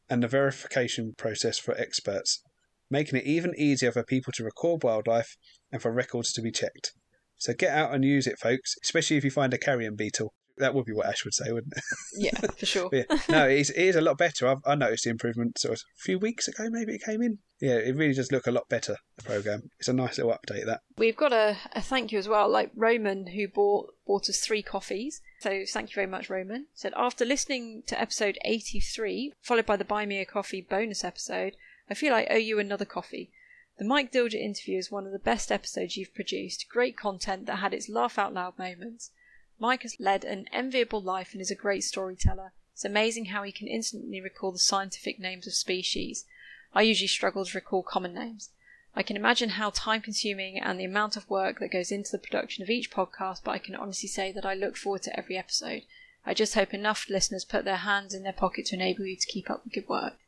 and 0.09 0.23
the 0.23 0.29
verification 0.29 1.15
process 1.17 1.59
for 1.59 1.77
experts, 1.77 2.43
making 2.89 3.19
it 3.19 3.27
even 3.27 3.53
easier 3.59 3.91
for 3.91 4.05
people 4.05 4.33
to 4.37 4.45
record 4.45 4.85
wildlife 4.85 5.37
and 5.73 5.83
for 5.83 5.93
records 5.93 6.33
to 6.35 6.43
be 6.43 6.53
checked. 6.53 6.93
So 7.39 7.55
get 7.55 7.77
out 7.77 7.93
and 7.93 8.05
use 8.05 8.27
it, 8.29 8.39
folks, 8.39 8.75
especially 8.85 9.17
if 9.17 9.25
you 9.25 9.31
find 9.31 9.53
a 9.53 9.59
carrion 9.59 9.97
beetle. 9.97 10.33
That 10.59 10.75
would 10.75 10.85
be 10.87 10.93
what 10.93 11.07
Ash 11.07 11.25
would 11.25 11.35
say, 11.35 11.53
wouldn't 11.53 11.75
it? 11.77 11.83
Yeah, 12.19 12.39
for 12.41 12.67
sure. 12.67 12.89
yeah. 12.93 13.05
No, 13.29 13.47
it 13.49 13.59
is, 13.59 13.71
it 13.71 13.83
is 13.83 13.97
a 13.97 14.01
lot 14.01 14.17
better. 14.17 14.47
I've, 14.49 14.63
I 14.65 14.75
noticed 14.75 15.05
the 15.05 15.11
improvement 15.11 15.59
sort 15.59 15.75
of 15.75 15.81
a 15.81 16.01
few 16.03 16.19
weeks 16.19 16.49
ago, 16.49 16.69
maybe 16.71 16.95
it 16.95 17.03
came 17.03 17.23
in. 17.23 17.39
Yeah, 17.61 17.77
it 17.77 17.95
really 17.97 18.15
does 18.15 18.33
look 18.33 18.47
a 18.47 18.51
lot 18.51 18.69
better, 18.69 18.97
the 19.17 19.25
programme. 19.25 19.71
It's 19.79 19.89
a 19.89 19.93
nice 19.93 20.19
little 20.19 20.33
update, 20.33 20.67
that. 20.67 20.81
We've 20.99 21.17
got 21.17 21.33
a, 21.33 21.57
a 21.73 21.81
thank 21.81 22.13
you 22.13 22.19
as 22.19 22.29
well, 22.29 22.49
like 22.49 22.71
Roman, 22.75 23.29
who 23.29 23.49
bought 23.49 23.95
bought 24.07 24.29
us 24.29 24.41
three 24.41 24.63
coffees. 24.63 25.21
So 25.41 25.65
thank 25.69 25.91
you 25.91 25.95
very 25.95 26.07
much, 26.07 26.31
Roman. 26.31 26.67
Said 26.75 26.93
after 26.97 27.25
listening 27.25 27.83
to 27.87 28.01
episode 28.01 28.39
83, 28.45 29.33
followed 29.43 29.67
by 29.67 29.77
the 29.77 29.85
Buy 29.85 30.07
Me 30.07 30.21
a 30.21 30.27
Coffee 30.27 30.61
bonus 30.61 31.05
episode, 31.05 31.57
I 31.91 31.95
feel 31.95 32.15
I 32.15 32.27
owe 32.31 32.37
you 32.37 32.59
another 32.59 32.85
coffee. 32.85 33.31
The 33.79 33.85
Mike 33.85 34.11
Dilger 34.11 34.41
interview 34.41 34.79
is 34.79 34.91
one 34.91 35.05
of 35.07 35.13
the 35.13 35.19
best 35.19 35.53
episodes 35.53 35.97
you've 35.97 36.15
produced. 36.15 36.67
Great 36.71 36.97
content 36.97 37.45
that 37.47 37.57
had 37.57 37.75
its 37.75 37.89
laugh 37.91 38.19
out 38.19 38.33
loud 38.33 38.59
moments. 38.59 39.11
Mike 39.59 39.83
has 39.83 39.99
led 39.99 40.25
an 40.25 40.47
enviable 40.53 41.01
life 41.01 41.33
and 41.33 41.41
is 41.41 41.51
a 41.51 41.55
great 41.55 41.83
storyteller. 41.83 42.53
It's 42.75 42.85
amazing 42.85 43.27
how 43.27 43.43
he 43.43 43.53
can 43.53 43.69
instantly 43.69 44.21
recall 44.21 44.53
the 44.53 44.59
scientific 44.59 45.19
names 45.19 45.47
of 45.47 45.55
species. 45.55 46.27
I 46.75 46.83
usually 46.83 47.09
struggle 47.09 47.45
to 47.45 47.57
recall 47.57 47.83
common 47.83 48.13
names. 48.13 48.51
I 48.95 49.03
can 49.03 49.17
imagine 49.17 49.51
how 49.51 49.71
time 49.71 50.03
consuming 50.03 50.59
and 50.59 50.79
the 50.79 50.85
amount 50.85 51.17
of 51.17 51.29
work 51.31 51.59
that 51.61 51.73
goes 51.73 51.91
into 51.91 52.13
the 52.13 52.19
production 52.19 52.63
of 52.63 52.71
each 52.71 52.91
podcast, 52.91 53.43
but 53.45 53.53
I 53.53 53.59
can 53.59 53.75
honestly 53.75 54.09
say 54.09 54.31
that 54.33 54.45
I 54.45 54.55
look 54.55 54.77
forward 54.77 55.03
to 55.03 55.19
every 55.19 55.39
episode. 55.39 55.85
I 56.25 56.35
just 56.35 56.55
hope 56.55 56.75
enough 56.75 57.09
listeners 57.09 57.45
put 57.45 57.65
their 57.65 57.77
hands 57.77 58.13
in 58.13 58.25
their 58.25 58.33
pocket 58.33 58.67
to 58.67 58.75
enable 58.75 59.07
you 59.07 59.17
to 59.17 59.27
keep 59.27 59.49
up 59.49 59.65
the 59.65 59.71
good 59.71 59.89
work. 59.89 60.19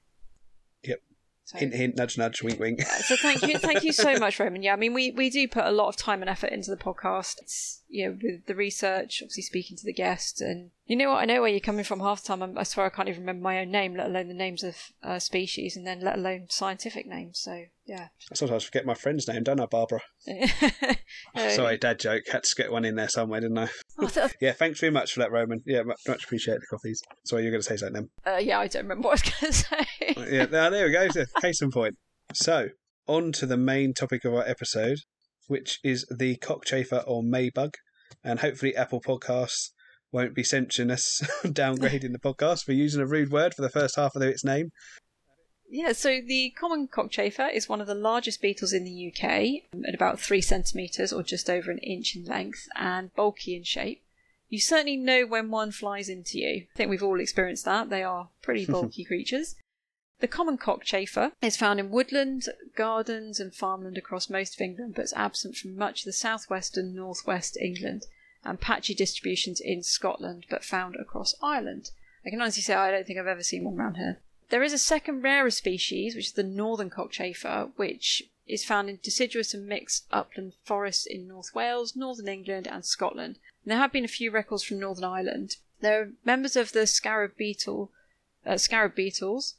So, 1.48 1.56
Hint, 1.56 1.72
hint, 1.72 1.96
nudge, 1.96 2.18
nudge, 2.18 2.42
wink, 2.42 2.60
wink. 2.60 2.80
yeah, 2.80 2.98
so 2.98 3.16
thank 3.16 3.40
you, 3.40 3.56
thank 3.58 3.82
you 3.82 3.90
so 3.90 4.18
much, 4.18 4.38
Roman. 4.40 4.62
Yeah, 4.62 4.74
I 4.74 4.76
mean, 4.76 4.92
we, 4.92 5.12
we 5.12 5.30
do 5.30 5.48
put 5.48 5.64
a 5.64 5.70
lot 5.70 5.88
of 5.88 5.96
time 5.96 6.20
and 6.20 6.28
effort 6.28 6.52
into 6.52 6.70
the 6.70 6.76
podcast. 6.76 7.36
It's 7.40 7.80
you 7.88 8.06
know 8.06 8.18
with 8.22 8.44
the 8.44 8.54
research, 8.54 9.22
obviously 9.22 9.44
speaking 9.44 9.74
to 9.78 9.84
the 9.86 9.94
guest, 9.94 10.42
and 10.42 10.72
you 10.84 10.94
know 10.94 11.08
what? 11.08 11.22
I 11.22 11.24
know 11.24 11.40
where 11.40 11.48
you're 11.48 11.60
coming 11.60 11.86
from. 11.86 12.00
Half 12.00 12.20
the 12.20 12.28
time, 12.28 12.42
I'm, 12.42 12.58
I 12.58 12.64
swear 12.64 12.84
I 12.84 12.90
can't 12.90 13.08
even 13.08 13.22
remember 13.22 13.44
my 13.44 13.60
own 13.60 13.70
name, 13.70 13.96
let 13.96 14.08
alone 14.08 14.28
the 14.28 14.34
names 14.34 14.62
of 14.62 14.76
uh, 15.02 15.18
species, 15.18 15.74
and 15.74 15.86
then 15.86 16.02
let 16.02 16.18
alone 16.18 16.48
scientific 16.50 17.06
names. 17.06 17.38
So 17.38 17.64
yeah. 17.86 18.08
I 18.30 18.34
sometimes 18.34 18.64
forget 18.64 18.84
my 18.84 18.92
friend's 18.92 19.26
name, 19.26 19.42
don't 19.42 19.58
I, 19.58 19.64
Barbara? 19.64 20.00
Sorry, 21.48 21.78
dad 21.78 21.98
joke. 21.98 22.24
Had 22.30 22.42
to 22.42 22.54
get 22.56 22.70
one 22.70 22.84
in 22.84 22.96
there 22.96 23.08
somewhere, 23.08 23.40
didn't 23.40 23.56
I? 23.56 23.70
Oh, 23.98 24.28
Yeah, 24.40 24.52
thanks 24.52 24.80
very 24.80 24.92
much 24.92 25.12
for 25.12 25.20
that, 25.20 25.32
Roman. 25.32 25.62
Yeah, 25.66 25.82
much, 25.82 26.24
appreciate 26.24 26.60
the 26.60 26.66
coffees. 26.70 27.02
Sorry, 27.24 27.42
you're 27.42 27.50
going 27.50 27.62
to 27.62 27.68
say 27.68 27.76
something 27.76 28.08
uh, 28.26 28.36
yeah, 28.36 28.60
I 28.60 28.66
don't 28.66 28.82
remember 28.82 29.08
what 29.08 29.20
I 29.24 29.30
was 29.30 29.32
going 29.40 29.52
to 30.16 30.26
say. 30.26 30.36
Yeah, 30.36 30.46
now, 30.46 30.70
there 30.70 30.86
we 30.86 30.92
go. 30.92 31.08
So, 31.08 31.24
Case 31.40 31.62
in 31.62 31.70
point. 31.70 31.96
So, 32.34 32.68
on 33.06 33.32
to 33.32 33.46
the 33.46 33.56
main 33.56 33.94
topic 33.94 34.24
of 34.24 34.34
our 34.34 34.46
episode, 34.46 34.98
which 35.46 35.78
is 35.82 36.06
the 36.16 36.36
cockchafer 36.36 37.02
or 37.06 37.22
maybug. 37.22 37.74
And 38.24 38.40
hopefully, 38.40 38.76
Apple 38.76 39.00
Podcasts 39.00 39.70
won't 40.12 40.34
be 40.34 40.44
censuring 40.44 40.90
us, 40.90 41.20
downgrading 41.44 42.12
the 42.12 42.18
podcast 42.18 42.64
for 42.64 42.72
using 42.72 43.00
a 43.00 43.06
rude 43.06 43.30
word 43.30 43.54
for 43.54 43.62
the 43.62 43.70
first 43.70 43.96
half 43.96 44.14
of 44.14 44.22
its 44.22 44.44
name. 44.44 44.70
Yeah, 45.70 45.92
so 45.92 46.20
the 46.24 46.50
common 46.58 46.88
cockchafer 46.88 47.52
is 47.52 47.68
one 47.68 47.80
of 47.80 47.86
the 47.86 47.94
largest 47.94 48.40
beetles 48.40 48.72
in 48.72 48.84
the 48.84 49.12
UK, 49.12 49.64
um, 49.74 49.84
at 49.84 49.94
about 49.94 50.18
three 50.18 50.40
centimetres 50.40 51.12
or 51.12 51.22
just 51.22 51.50
over 51.50 51.70
an 51.70 51.78
inch 51.78 52.16
in 52.16 52.24
length, 52.24 52.68
and 52.74 53.14
bulky 53.14 53.54
in 53.54 53.64
shape. 53.64 54.02
You 54.48 54.60
certainly 54.60 54.96
know 54.96 55.26
when 55.26 55.50
one 55.50 55.72
flies 55.72 56.08
into 56.08 56.38
you. 56.38 56.66
I 56.74 56.76
think 56.76 56.88
we've 56.88 57.02
all 57.02 57.20
experienced 57.20 57.66
that. 57.66 57.90
They 57.90 58.02
are 58.02 58.30
pretty 58.40 58.64
bulky 58.70 59.04
creatures. 59.04 59.56
The 60.20 60.26
common 60.26 60.56
cockchafer 60.58 61.32
is 61.42 61.56
found 61.56 61.78
in 61.78 61.90
woodland, 61.90 62.48
gardens, 62.74 63.38
and 63.38 63.54
farmland 63.54 63.98
across 63.98 64.30
most 64.30 64.54
of 64.54 64.60
England, 64.60 64.94
but 64.96 65.04
is 65.04 65.12
absent 65.12 65.56
from 65.56 65.76
much 65.76 66.00
of 66.00 66.04
the 66.06 66.12
southwest 66.12 66.76
and 66.76 66.94
northwest 66.94 67.58
England, 67.60 68.06
and 68.42 68.60
patchy 68.60 68.94
distributions 68.94 69.60
in 69.60 69.82
Scotland, 69.82 70.46
but 70.48 70.64
found 70.64 70.96
across 70.96 71.34
Ireland. 71.42 71.90
I 72.26 72.30
can 72.30 72.40
honestly 72.40 72.62
say 72.62 72.74
I 72.74 72.90
don't 72.90 73.06
think 73.06 73.18
I've 73.18 73.26
ever 73.26 73.42
seen 73.42 73.64
one 73.64 73.78
around 73.78 73.96
here. 73.96 74.20
There 74.50 74.62
is 74.62 74.72
a 74.72 74.78
second 74.78 75.22
rarer 75.22 75.50
species, 75.50 76.14
which 76.14 76.26
is 76.26 76.32
the 76.32 76.42
northern 76.42 76.90
cockchafer, 76.90 77.70
which 77.76 78.22
is 78.46 78.64
found 78.64 78.88
in 78.88 78.98
deciduous 79.02 79.52
and 79.52 79.66
mixed 79.66 80.06
upland 80.10 80.54
forests 80.64 81.06
in 81.06 81.28
North 81.28 81.54
Wales, 81.54 81.94
northern 81.94 82.28
England, 82.28 82.66
and 82.66 82.84
Scotland. 82.84 83.38
And 83.64 83.72
there 83.72 83.78
have 83.78 83.92
been 83.92 84.04
a 84.04 84.08
few 84.08 84.30
records 84.30 84.62
from 84.62 84.80
Northern 84.80 85.04
Ireland. 85.04 85.56
There 85.80 86.00
are 86.00 86.08
members 86.24 86.56
of 86.56 86.72
the 86.72 86.86
scarab 86.86 87.36
beetle, 87.36 87.90
uh, 88.46 88.56
scarab 88.56 88.94
beetles. 88.94 89.54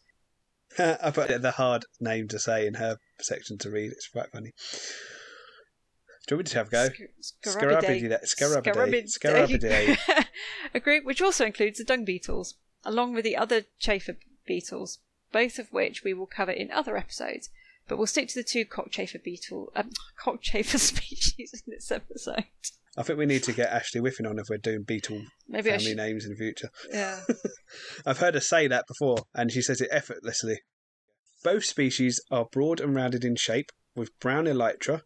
I 0.78 1.12
put 1.12 1.42
the 1.42 1.52
hard 1.52 1.86
name 2.00 2.28
to 2.30 2.40
say 2.40 2.66
in 2.66 2.76
her 2.76 2.98
section 3.20 3.58
to 3.60 3.70
read. 3.70 3.92
It's 3.92 4.08
quite 4.08 4.32
funny. 4.32 4.54
Do 6.28 6.36
you 6.36 6.38
want 6.38 6.48
me 6.48 6.52
to 6.52 6.58
have 6.58 6.68
a 6.68 6.72
go? 6.72 6.90
Scarabidae. 7.44 8.24
Scarabidae. 8.24 9.20
Scarabidae. 9.20 10.26
a 10.74 10.80
group 10.80 11.06
which 11.06 11.22
also 11.22 11.46
includes 11.46 11.80
the 11.80 11.84
dung 11.84 12.06
beetles, 12.06 12.56
along 12.86 13.14
with 13.14 13.24
the 13.24 13.36
other 13.36 13.64
chafer 13.80 14.16
beetles, 14.50 14.98
both 15.32 15.60
of 15.60 15.72
which 15.72 16.04
we 16.04 16.14
will 16.14 16.26
cover 16.26 16.52
in 16.52 16.72
other 16.72 16.98
episodes. 16.98 17.50
But 17.88 17.98
we'll 17.98 18.08
stick 18.08 18.28
to 18.30 18.40
the 18.40 18.44
two 18.44 18.66
cockchafer 18.66 19.24
beetle, 19.24 19.72
um, 19.76 19.92
cockchafer 20.22 20.80
species 20.80 21.54
in 21.54 21.74
this 21.74 21.92
episode. 21.92 22.46
I 22.98 23.04
think 23.04 23.20
we 23.20 23.28
need 23.28 23.44
to 23.44 23.54
get 23.54 23.72
Ashleigh 23.72 24.02
Whiffin 24.02 24.26
on 24.26 24.40
if 24.40 24.48
we're 24.50 24.58
doing 24.58 24.84
beetle 24.84 25.22
Maybe 25.48 25.70
family 25.70 25.96
names 25.96 26.26
in 26.26 26.32
the 26.32 26.38
future. 26.38 26.70
Yeah. 26.92 27.22
I've 28.06 28.18
heard 28.18 28.34
her 28.34 28.40
say 28.40 28.68
that 28.68 28.86
before, 28.88 29.20
and 29.34 29.52
she 29.52 29.62
says 29.62 29.80
it 29.80 29.90
effortlessly. 29.92 30.60
Both 31.44 31.66
species 31.66 32.22
are 32.32 32.48
broad 32.52 32.82
and 32.82 32.96
rounded 32.96 33.24
in 33.24 33.36
shape, 33.36 33.72
with 33.96 34.18
brown 34.20 34.46
elytra, 34.46 35.04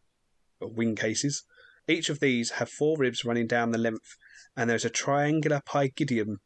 or 0.59 0.69
wing 0.69 0.95
cases. 0.95 1.43
Each 1.87 2.09
of 2.09 2.21
these 2.21 2.51
have 2.51 2.69
four 2.69 2.97
ribs 2.97 3.25
running 3.25 3.47
down 3.47 3.71
the 3.71 3.77
length, 3.77 4.15
and 4.55 4.69
there's 4.69 4.85
a 4.85 4.89
triangular 4.89 5.61
pygidium 5.67 6.37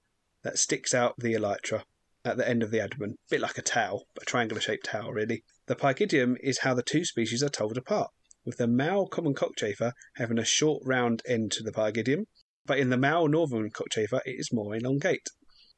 that 0.44 0.58
sticks 0.58 0.94
out 0.94 1.16
the 1.20 1.34
elytra 1.34 1.84
at 2.28 2.38
the 2.38 2.48
end 2.48 2.62
of 2.62 2.72
the 2.72 2.80
abdomen, 2.80 3.12
a 3.12 3.30
bit 3.30 3.42
like 3.42 3.58
a 3.58 3.62
towel, 3.62 4.08
a 4.22 4.26
triangular 4.26 4.62
shaped 4.62 4.86
towel, 4.86 5.12
really. 5.12 5.44
The 5.68 5.76
pygidium 5.76 6.36
is 6.42 6.60
how 6.60 6.74
the 6.74 6.84
two 6.84 7.06
species 7.06 7.42
are 7.42 7.50
told 7.50 7.78
apart, 7.78 8.12
with 8.46 8.58
the 8.58 8.68
male 8.68 9.08
common 9.08 9.34
cockchafer 9.34 9.94
having 10.16 10.38
a 10.38 10.46
short 10.46 10.84
round 10.86 11.22
end 11.28 11.52
to 11.54 11.64
the 11.64 11.72
pygidium, 11.72 12.26
but 12.66 12.78
in 12.78 12.90
the 12.90 12.98
male 12.98 13.28
northern 13.28 13.72
cockchafer 13.72 14.22
it 14.26 14.36
is 14.38 14.52
more 14.52 14.76
elongate. 14.76 15.28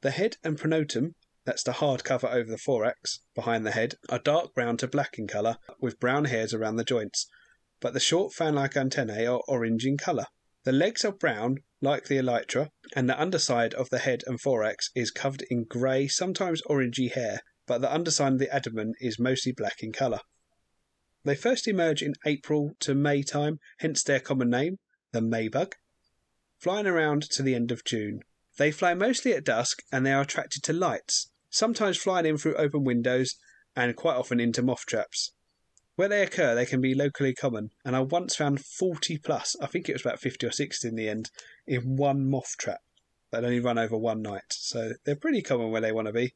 The 0.02 0.10
head 0.10 0.36
and 0.42 0.58
pronotum, 0.58 1.14
that's 1.44 1.62
the 1.62 1.72
hard 1.72 2.04
cover 2.04 2.26
over 2.26 2.50
the 2.50 2.58
thorax 2.58 3.20
behind 3.34 3.64
the 3.64 3.70
head, 3.70 3.94
are 4.08 4.18
dark 4.18 4.54
brown 4.54 4.76
to 4.78 4.88
black 4.88 5.18
in 5.18 5.26
colour, 5.26 5.56
with 5.80 6.00
brown 6.00 6.26
hairs 6.26 6.52
around 6.52 6.76
the 6.76 6.84
joints, 6.84 7.28
but 7.80 7.94
the 7.94 8.00
short 8.00 8.34
fan 8.34 8.54
like 8.54 8.76
antennae 8.76 9.26
are 9.26 9.42
orange 9.48 9.86
in 9.86 9.96
colour. 9.96 10.26
The 10.64 10.72
legs 10.72 11.04
are 11.04 11.12
brown, 11.12 11.58
like 11.80 12.06
the 12.06 12.16
elytra, 12.16 12.70
and 12.94 13.08
the 13.08 13.20
underside 13.20 13.74
of 13.74 13.88
the 13.90 14.00
head 14.00 14.22
and 14.26 14.40
thorax 14.40 14.90
is 14.94 15.10
covered 15.10 15.44
in 15.50 15.64
grey, 15.64 16.06
sometimes 16.06 16.62
orangey 16.68 17.12
hair, 17.12 17.40
but 17.66 17.80
the 17.80 17.92
underside 17.92 18.34
of 18.34 18.38
the 18.38 18.54
abdomen 18.54 18.94
is 19.00 19.18
mostly 19.18 19.52
black 19.52 19.82
in 19.82 19.92
colour. 19.92 20.20
They 21.24 21.36
first 21.36 21.68
emerge 21.68 22.02
in 22.02 22.14
April 22.24 22.72
to 22.80 22.94
May 22.94 23.22
time, 23.22 23.60
hence 23.78 24.02
their 24.02 24.20
common 24.20 24.50
name, 24.50 24.78
the 25.12 25.20
Maybug, 25.20 25.74
flying 26.58 26.86
around 26.86 27.22
to 27.30 27.42
the 27.42 27.54
end 27.54 27.70
of 27.70 27.84
June. 27.84 28.20
They 28.56 28.70
fly 28.70 28.94
mostly 28.94 29.32
at 29.32 29.44
dusk 29.44 29.82
and 29.92 30.04
they 30.04 30.12
are 30.12 30.22
attracted 30.22 30.62
to 30.64 30.72
lights, 30.72 31.30
sometimes 31.50 31.96
flying 31.96 32.26
in 32.26 32.38
through 32.38 32.56
open 32.56 32.84
windows 32.84 33.36
and 33.76 33.94
quite 33.96 34.16
often 34.16 34.40
into 34.40 34.62
moth 34.62 34.86
traps. 34.86 35.32
Where 36.00 36.08
they 36.08 36.22
occur, 36.22 36.54
they 36.54 36.64
can 36.64 36.80
be 36.80 36.94
locally 36.94 37.34
common, 37.34 37.72
and 37.84 37.94
I 37.94 38.00
once 38.00 38.34
found 38.34 38.64
40 38.64 39.18
plus, 39.18 39.54
I 39.60 39.66
think 39.66 39.86
it 39.86 39.92
was 39.92 40.00
about 40.00 40.18
50 40.18 40.46
or 40.46 40.50
60 40.50 40.88
in 40.88 40.94
the 40.94 41.10
end, 41.10 41.30
in 41.66 41.98
one 41.98 42.24
moth 42.24 42.56
trap 42.56 42.80
that 43.30 43.44
only 43.44 43.60
run 43.60 43.76
over 43.76 43.98
one 43.98 44.22
night. 44.22 44.44
So 44.48 44.94
they're 45.04 45.14
pretty 45.14 45.42
common 45.42 45.70
where 45.70 45.82
they 45.82 45.92
want 45.92 46.06
to 46.06 46.12
be. 46.14 46.32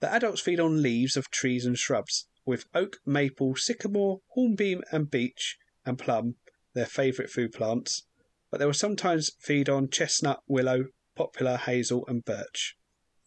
The 0.00 0.12
adults 0.12 0.42
feed 0.42 0.60
on 0.60 0.82
leaves 0.82 1.16
of 1.16 1.30
trees 1.30 1.64
and 1.64 1.78
shrubs, 1.78 2.26
with 2.44 2.66
oak, 2.74 2.98
maple, 3.06 3.56
sycamore, 3.56 4.20
hornbeam, 4.34 4.82
and 4.92 5.10
beech 5.10 5.56
and 5.86 5.98
plum 5.98 6.34
their 6.74 6.84
favourite 6.84 7.30
food 7.30 7.52
plants, 7.52 8.02
but 8.50 8.58
they 8.58 8.66
will 8.66 8.74
sometimes 8.74 9.30
feed 9.40 9.70
on 9.70 9.88
chestnut, 9.88 10.42
willow, 10.46 10.88
poplar, 11.14 11.56
hazel, 11.56 12.04
and 12.06 12.22
birch. 12.22 12.76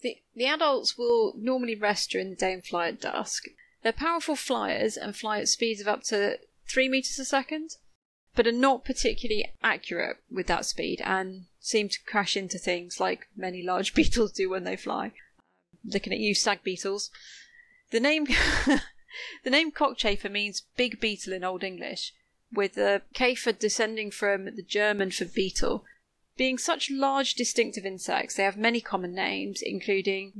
The, 0.01 0.17
the 0.35 0.45
adults 0.45 0.99
will 0.99 1.33
normally 1.35 1.73
rest 1.73 2.11
during 2.11 2.29
the 2.29 2.35
day 2.35 2.53
and 2.53 2.63
fly 2.63 2.89
at 2.89 3.01
dusk. 3.01 3.45
They're 3.81 3.93
powerful 3.93 4.35
flyers 4.35 4.97
and 4.97 5.15
fly 5.15 5.39
at 5.39 5.47
speeds 5.47 5.81
of 5.81 5.87
up 5.87 6.03
to 6.03 6.39
3 6.67 6.89
meters 6.89 7.17
a 7.19 7.25
second, 7.25 7.77
but 8.35 8.47
are 8.47 8.51
not 8.51 8.85
particularly 8.85 9.51
accurate 9.63 10.17
with 10.29 10.47
that 10.47 10.65
speed 10.65 11.01
and 11.03 11.45
seem 11.59 11.89
to 11.89 12.03
crash 12.05 12.37
into 12.37 12.57
things 12.57 12.99
like 12.99 13.27
many 13.35 13.61
large 13.61 13.93
beetles 13.95 14.31
do 14.31 14.49
when 14.49 14.63
they 14.63 14.75
fly. 14.75 15.11
Looking 15.83 16.13
at 16.13 16.19
you, 16.19 16.35
stag 16.35 16.63
beetles. 16.63 17.09
The 17.91 17.99
name 17.99 18.25
the 19.43 19.49
name 19.49 19.71
cockchafer 19.71 20.29
means 20.29 20.63
big 20.75 20.99
beetle 20.99 21.33
in 21.33 21.43
Old 21.43 21.63
English, 21.63 22.13
with 22.51 22.75
the 22.75 23.01
Käfer 23.13 23.57
descending 23.57 24.11
from 24.11 24.45
the 24.55 24.63
German 24.63 25.11
for 25.11 25.25
beetle. 25.25 25.85
Being 26.37 26.57
such 26.57 26.91
large 26.91 27.33
distinctive 27.33 27.85
insects, 27.85 28.35
they 28.35 28.43
have 28.43 28.57
many 28.57 28.81
common 28.81 29.13
names, 29.13 29.61
including 29.61 30.33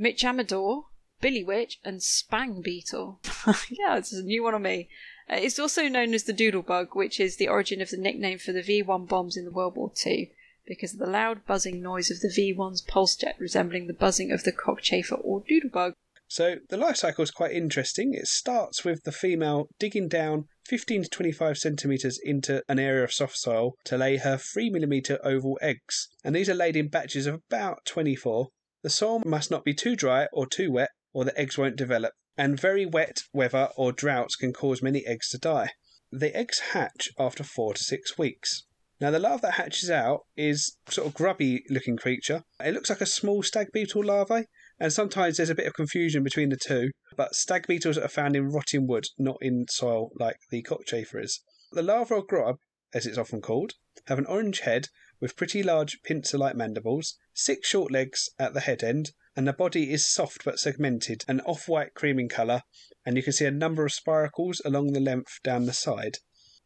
Mitchamador, 1.21 1.45
Billywitch, 1.45 1.77
and 1.83 2.01
Spang 2.01 2.61
beetle. 2.61 3.19
yeah, 3.69 3.97
it's 3.97 4.13
a 4.13 4.23
new 4.23 4.43
one 4.43 4.55
on 4.55 4.61
me. 4.61 4.89
Uh, 5.29 5.37
it's 5.39 5.59
also 5.59 5.87
known 5.87 6.13
as 6.13 6.23
the 6.23 6.33
doodlebug, 6.33 6.95
which 6.95 7.19
is 7.19 7.37
the 7.37 7.47
origin 7.47 7.81
of 7.81 7.89
the 7.89 7.97
nickname 7.97 8.39
for 8.39 8.51
the 8.51 8.61
V1 8.61 9.07
bombs 9.07 9.37
in 9.37 9.45
the 9.45 9.51
World 9.51 9.75
War 9.75 9.91
II, 10.05 10.31
because 10.65 10.93
of 10.93 10.99
the 10.99 11.07
loud 11.07 11.45
buzzing 11.45 11.81
noise 11.81 12.09
of 12.09 12.19
the 12.21 12.29
V1's 12.29 12.81
pulse 12.81 13.15
jet 13.15 13.35
resembling 13.39 13.87
the 13.87 13.93
buzzing 13.93 14.31
of 14.31 14.43
the 14.43 14.51
cockchafer 14.51 15.19
or 15.23 15.41
doodlebug. 15.41 15.93
So 16.27 16.57
the 16.69 16.77
life 16.77 16.97
cycle 16.97 17.23
is 17.23 17.31
quite 17.31 17.53
interesting. 17.53 18.13
It 18.13 18.27
starts 18.27 18.85
with 18.85 19.03
the 19.03 19.11
female 19.11 19.67
digging 19.79 20.07
down 20.07 20.45
15 20.67 21.03
to 21.03 21.09
25 21.09 21.57
centimetres 21.57 22.19
into 22.23 22.61
an 22.69 22.77
area 22.77 23.03
of 23.03 23.11
soft 23.11 23.35
soil 23.37 23.73
to 23.85 23.97
lay 23.97 24.17
her 24.17 24.37
3 24.37 24.69
millimetre 24.69 25.17
oval 25.23 25.57
eggs, 25.59 26.07
and 26.23 26.35
these 26.35 26.47
are 26.47 26.53
laid 26.53 26.75
in 26.75 26.87
batches 26.87 27.25
of 27.25 27.41
about 27.49 27.83
24. 27.85 28.49
The 28.83 28.91
soil 28.91 29.23
must 29.25 29.49
not 29.49 29.65
be 29.65 29.73
too 29.73 29.95
dry 29.95 30.27
or 30.31 30.45
too 30.45 30.71
wet, 30.71 30.89
or 31.13 31.25
the 31.25 31.39
eggs 31.39 31.57
won't 31.57 31.75
develop, 31.75 32.13
and 32.37 32.59
very 32.59 32.85
wet 32.85 33.21
weather 33.33 33.69
or 33.75 33.91
droughts 33.91 34.35
can 34.35 34.53
cause 34.53 34.81
many 34.81 35.05
eggs 35.05 35.29
to 35.29 35.37
die. 35.37 35.71
The 36.11 36.35
eggs 36.35 36.59
hatch 36.71 37.09
after 37.19 37.43
four 37.43 37.73
to 37.73 37.83
six 37.83 38.17
weeks. 38.17 38.63
Now, 39.01 39.11
the 39.11 39.19
larva 39.19 39.43
that 39.43 39.53
hatches 39.53 39.89
out 39.89 40.25
is 40.35 40.75
sort 40.89 41.07
of 41.07 41.13
grubby 41.13 41.63
looking 41.69 41.95
creature. 41.95 42.43
It 42.59 42.73
looks 42.73 42.89
like 42.89 43.01
a 43.01 43.05
small 43.05 43.43
stag 43.43 43.67
beetle 43.71 44.03
larvae, 44.03 44.45
and 44.79 44.91
sometimes 44.91 45.37
there's 45.37 45.49
a 45.49 45.55
bit 45.55 45.67
of 45.67 45.73
confusion 45.73 46.23
between 46.23 46.49
the 46.49 46.57
two, 46.57 46.91
but 47.15 47.33
stag 47.33 47.65
beetles 47.65 47.97
are 47.97 48.07
found 48.09 48.35
in 48.35 48.49
rotting 48.49 48.87
wood, 48.87 49.05
not 49.17 49.37
in 49.41 49.67
soil 49.69 50.11
like 50.19 50.37
the 50.49 50.63
cockchafer 50.63 51.23
is. 51.23 51.41
The 51.71 51.81
larva 51.81 52.15
or 52.15 52.25
grub, 52.25 52.57
as 52.93 53.05
it's 53.05 53.17
often 53.17 53.41
called, 53.41 53.73
have 54.07 54.19
an 54.19 54.25
orange 54.25 54.61
head 54.61 54.87
with 55.21 55.37
pretty 55.37 55.63
large 55.63 56.01
pincer 56.03 56.37
like 56.37 56.55
mandibles, 56.55 57.17
six 57.33 57.67
short 57.67 57.91
legs 57.91 58.29
at 58.37 58.53
the 58.53 58.61
head 58.61 58.83
end, 58.83 59.11
and 59.35 59.47
the 59.47 59.53
body 59.53 59.91
is 59.91 60.11
soft 60.11 60.43
but 60.43 60.59
segmented, 60.59 61.23
an 61.27 61.39
off 61.41 61.67
white 61.67 61.93
cream 61.93 62.19
in 62.19 62.29
colour, 62.29 62.63
and 63.05 63.15
you 63.15 63.23
can 63.23 63.33
see 63.33 63.45
a 63.45 63.51
number 63.51 63.85
of 63.85 63.91
spiracles 63.91 64.57
along 64.65 64.93
the 64.93 64.99
length 64.99 65.39
down 65.43 65.65
the 65.65 65.73
side. 65.73 66.17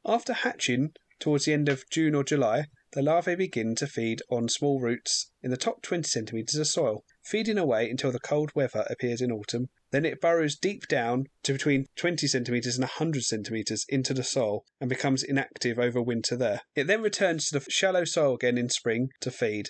After 0.06 0.34
hatching, 0.34 0.93
towards 1.19 1.45
the 1.45 1.54
end 1.54 1.69
of 1.69 1.89
June 1.89 2.15
or 2.15 2.23
July, 2.23 2.65
the 2.93 3.02
larvae 3.02 3.36
begin 3.36 3.76
to 3.76 3.88
feed 3.88 4.21
on 4.30 4.47
small 4.47 4.80
roots 4.80 5.32
in 5.41 5.49
the 5.49 5.58
top 5.58 5.82
20 5.82 6.08
centimetres 6.08 6.60
of 6.60 6.67
soil, 6.67 7.04
feeding 7.23 7.58
away 7.58 7.89
until 7.89 8.12
the 8.12 8.19
cold 8.19 8.52
weather 8.54 8.86
appears 8.89 9.21
in 9.21 9.32
autumn. 9.32 9.69
Then 9.91 10.06
it 10.06 10.21
burrows 10.21 10.56
deep 10.56 10.88
down 10.88 11.26
to 11.43 11.54
between 11.54 11.88
20 11.95 12.28
centimetres 12.28 12.76
and 12.76 12.84
100 12.84 13.23
centimetres 13.23 13.86
into 13.89 14.13
the 14.13 14.23
soil 14.23 14.63
and 14.80 14.89
becomes 14.89 15.23
inactive 15.23 15.80
over 15.80 16.02
winter 16.02 16.36
there. 16.36 16.62
It 16.76 16.88
then 16.88 17.02
returns 17.02 17.45
to 17.45 17.60
the 17.60 17.65
shallow 17.69 18.06
soil 18.06 18.36
again 18.36 18.58
in 18.58 18.69
spring 18.69 19.10
to 19.21 19.32
feed. 19.32 19.69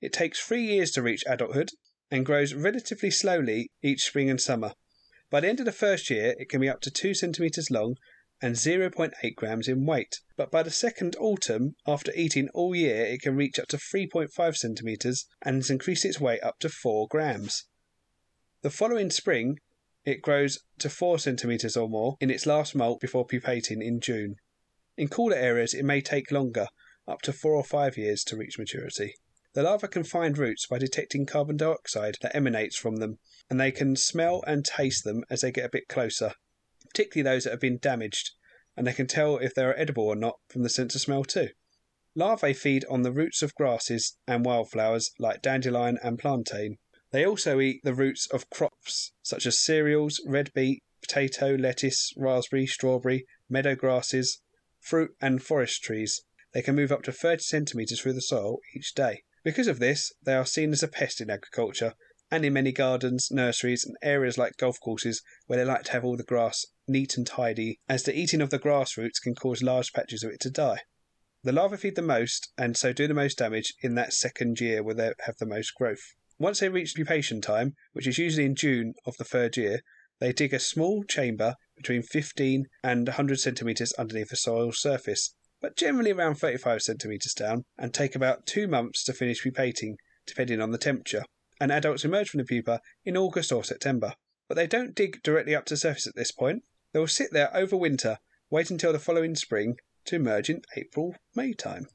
It 0.00 0.12
takes 0.12 0.40
three 0.40 0.64
years 0.64 0.90
to 0.92 1.02
reach 1.02 1.24
adulthood 1.26 1.70
and 2.14 2.24
grows 2.24 2.54
relatively 2.54 3.10
slowly 3.10 3.72
each 3.82 4.04
spring 4.04 4.30
and 4.30 4.40
summer. 4.40 4.72
By 5.30 5.40
the 5.40 5.48
end 5.48 5.58
of 5.58 5.66
the 5.66 5.72
first 5.72 6.08
year, 6.10 6.36
it 6.38 6.48
can 6.48 6.60
be 6.60 6.68
up 6.68 6.80
to 6.82 6.90
2 6.90 7.12
centimetres 7.12 7.72
long 7.72 7.96
and 8.40 8.54
0.8 8.54 9.12
grams 9.34 9.66
in 9.66 9.84
weight. 9.84 10.20
But 10.36 10.52
by 10.52 10.62
the 10.62 10.70
second 10.70 11.16
autumn, 11.18 11.74
after 11.88 12.12
eating 12.14 12.48
all 12.54 12.72
year, 12.72 13.04
it 13.04 13.22
can 13.22 13.34
reach 13.34 13.58
up 13.58 13.66
to 13.66 13.78
3.5 13.78 14.56
centimetres 14.56 15.26
and 15.42 15.68
increase 15.68 16.04
its 16.04 16.20
weight 16.20 16.40
up 16.44 16.60
to 16.60 16.68
4 16.68 17.08
grams. 17.08 17.64
The 18.62 18.70
following 18.70 19.10
spring, 19.10 19.58
it 20.04 20.22
grows 20.22 20.60
to 20.78 20.88
4 20.88 21.18
centimetres 21.18 21.76
or 21.76 21.88
more 21.88 22.16
in 22.20 22.30
its 22.30 22.46
last 22.46 22.76
molt 22.76 23.00
before 23.00 23.26
pupating 23.26 23.82
in 23.82 23.98
June. 23.98 24.36
In 24.96 25.08
cooler 25.08 25.36
areas, 25.36 25.74
it 25.74 25.84
may 25.84 26.00
take 26.00 26.30
longer, 26.30 26.68
up 27.08 27.22
to 27.22 27.32
4 27.32 27.54
or 27.54 27.64
5 27.64 27.98
years, 27.98 28.22
to 28.22 28.36
reach 28.36 28.56
maturity. 28.56 29.14
The 29.54 29.62
larvae 29.62 29.88
can 29.88 30.04
find 30.04 30.36
roots 30.36 30.66
by 30.66 30.78
detecting 30.78 31.26
carbon 31.26 31.56
dioxide 31.56 32.16
that 32.22 32.34
emanates 32.34 32.76
from 32.76 32.96
them, 32.96 33.18
and 33.48 33.60
they 33.60 33.70
can 33.70 33.94
smell 33.94 34.42
and 34.46 34.64
taste 34.64 35.04
them 35.04 35.24
as 35.30 35.42
they 35.42 35.52
get 35.52 35.64
a 35.64 35.70
bit 35.70 35.88
closer 35.88 36.34
particularly 36.94 37.28
those 37.28 37.42
that 37.42 37.50
have 37.50 37.60
been 37.60 37.78
damaged, 37.78 38.30
and 38.76 38.86
they 38.86 38.92
can 38.92 39.08
tell 39.08 39.36
if 39.38 39.52
they 39.52 39.64
are 39.64 39.76
edible 39.76 40.04
or 40.04 40.14
not 40.14 40.38
from 40.48 40.62
the 40.62 40.68
sense 40.68 40.94
of 40.94 41.00
smell 41.00 41.24
too. 41.24 41.48
Larvae 42.14 42.52
feed 42.52 42.84
on 42.88 43.02
the 43.02 43.10
roots 43.10 43.42
of 43.42 43.54
grasses 43.56 44.16
and 44.28 44.44
wildflowers 44.44 45.10
like 45.18 45.42
dandelion 45.42 45.98
and 46.04 46.20
plantain. 46.20 46.78
They 47.10 47.26
also 47.26 47.58
eat 47.58 47.80
the 47.82 47.94
roots 47.94 48.28
of 48.30 48.48
crops 48.48 49.12
such 49.22 49.44
as 49.44 49.58
cereals, 49.58 50.20
red 50.24 50.52
beet, 50.54 50.84
potato, 51.02 51.56
lettuce, 51.56 52.12
raspberry, 52.16 52.66
strawberry, 52.66 53.26
meadow 53.48 53.74
grasses, 53.74 54.40
fruit, 54.78 55.16
and 55.20 55.42
forest 55.42 55.82
trees. 55.82 56.22
They 56.52 56.62
can 56.62 56.76
move 56.76 56.92
up 56.92 57.02
to 57.04 57.12
30 57.12 57.42
centimetres 57.42 58.00
through 58.00 58.12
the 58.12 58.22
soil 58.22 58.58
each 58.76 58.94
day. 58.94 59.24
Because 59.44 59.68
of 59.68 59.78
this, 59.78 60.10
they 60.22 60.34
are 60.34 60.46
seen 60.46 60.72
as 60.72 60.82
a 60.82 60.88
pest 60.88 61.20
in 61.20 61.28
agriculture 61.28 61.94
and 62.30 62.44
in 62.44 62.54
many 62.54 62.72
gardens, 62.72 63.28
nurseries, 63.30 63.84
and 63.84 63.96
areas 64.02 64.38
like 64.38 64.56
golf 64.56 64.80
courses 64.80 65.22
where 65.46 65.58
they 65.58 65.64
like 65.64 65.84
to 65.84 65.92
have 65.92 66.04
all 66.04 66.16
the 66.16 66.24
grass 66.24 66.64
neat 66.88 67.16
and 67.16 67.26
tidy, 67.26 67.78
as 67.88 68.02
the 68.04 68.18
eating 68.18 68.40
of 68.40 68.48
the 68.50 68.58
grass 68.58 68.96
roots 68.96 69.18
can 69.18 69.34
cause 69.34 69.62
large 69.62 69.92
patches 69.92 70.24
of 70.24 70.30
it 70.30 70.40
to 70.40 70.50
die. 70.50 70.80
The 71.42 71.52
larvae 71.52 71.76
feed 71.76 71.94
the 71.94 72.02
most, 72.02 72.52
and 72.56 72.74
so 72.74 72.94
do 72.94 73.06
the 73.06 73.12
most 73.12 73.36
damage, 73.36 73.74
in 73.82 73.94
that 73.96 74.14
second 74.14 74.60
year 74.60 74.82
where 74.82 74.94
they 74.94 75.12
have 75.26 75.36
the 75.36 75.46
most 75.46 75.74
growth. 75.74 76.14
Once 76.38 76.60
they 76.60 76.70
reach 76.70 76.96
pupation 76.96 77.42
time, 77.42 77.76
which 77.92 78.06
is 78.06 78.18
usually 78.18 78.46
in 78.46 78.56
June 78.56 78.94
of 79.04 79.18
the 79.18 79.24
third 79.24 79.58
year, 79.58 79.82
they 80.20 80.32
dig 80.32 80.54
a 80.54 80.58
small 80.58 81.04
chamber 81.04 81.56
between 81.76 82.02
15 82.02 82.64
and 82.82 83.08
100 83.08 83.38
centimetres 83.38 83.92
underneath 83.92 84.30
the 84.30 84.36
soil 84.36 84.72
surface, 84.72 85.34
but 85.64 85.76
generally 85.76 86.10
around 86.10 86.34
35 86.34 86.82
centimetres 86.82 87.32
down, 87.32 87.64
and 87.78 87.94
take 87.94 88.14
about 88.14 88.44
two 88.44 88.68
months 88.68 89.02
to 89.02 89.14
finish 89.14 89.42
pupating, 89.42 89.96
depending 90.26 90.60
on 90.60 90.72
the 90.72 90.76
temperature. 90.76 91.24
And 91.58 91.72
adults 91.72 92.04
emerge 92.04 92.28
from 92.28 92.36
the 92.36 92.44
pupa 92.44 92.82
in 93.06 93.16
August 93.16 93.50
or 93.50 93.64
September. 93.64 94.12
But 94.46 94.56
they 94.56 94.66
don't 94.66 94.94
dig 94.94 95.22
directly 95.22 95.54
up 95.54 95.64
to 95.64 95.72
the 95.72 95.78
surface 95.78 96.06
at 96.06 96.16
this 96.16 96.32
point. 96.32 96.64
They 96.92 97.00
will 97.00 97.08
sit 97.08 97.32
there 97.32 97.48
over 97.56 97.78
winter, 97.78 98.18
wait 98.50 98.70
until 98.70 98.92
the 98.92 98.98
following 98.98 99.34
spring 99.36 99.78
to 100.04 100.16
emerge 100.16 100.50
in 100.50 100.60
April 100.76 101.16
May 101.34 101.54
time. 101.54 101.86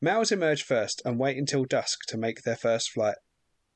Males 0.00 0.30
emerge 0.30 0.62
first 0.62 1.02
and 1.04 1.18
wait 1.18 1.36
until 1.36 1.64
dusk 1.64 2.06
to 2.06 2.16
make 2.16 2.42
their 2.42 2.54
first 2.54 2.92
flight. 2.92 3.16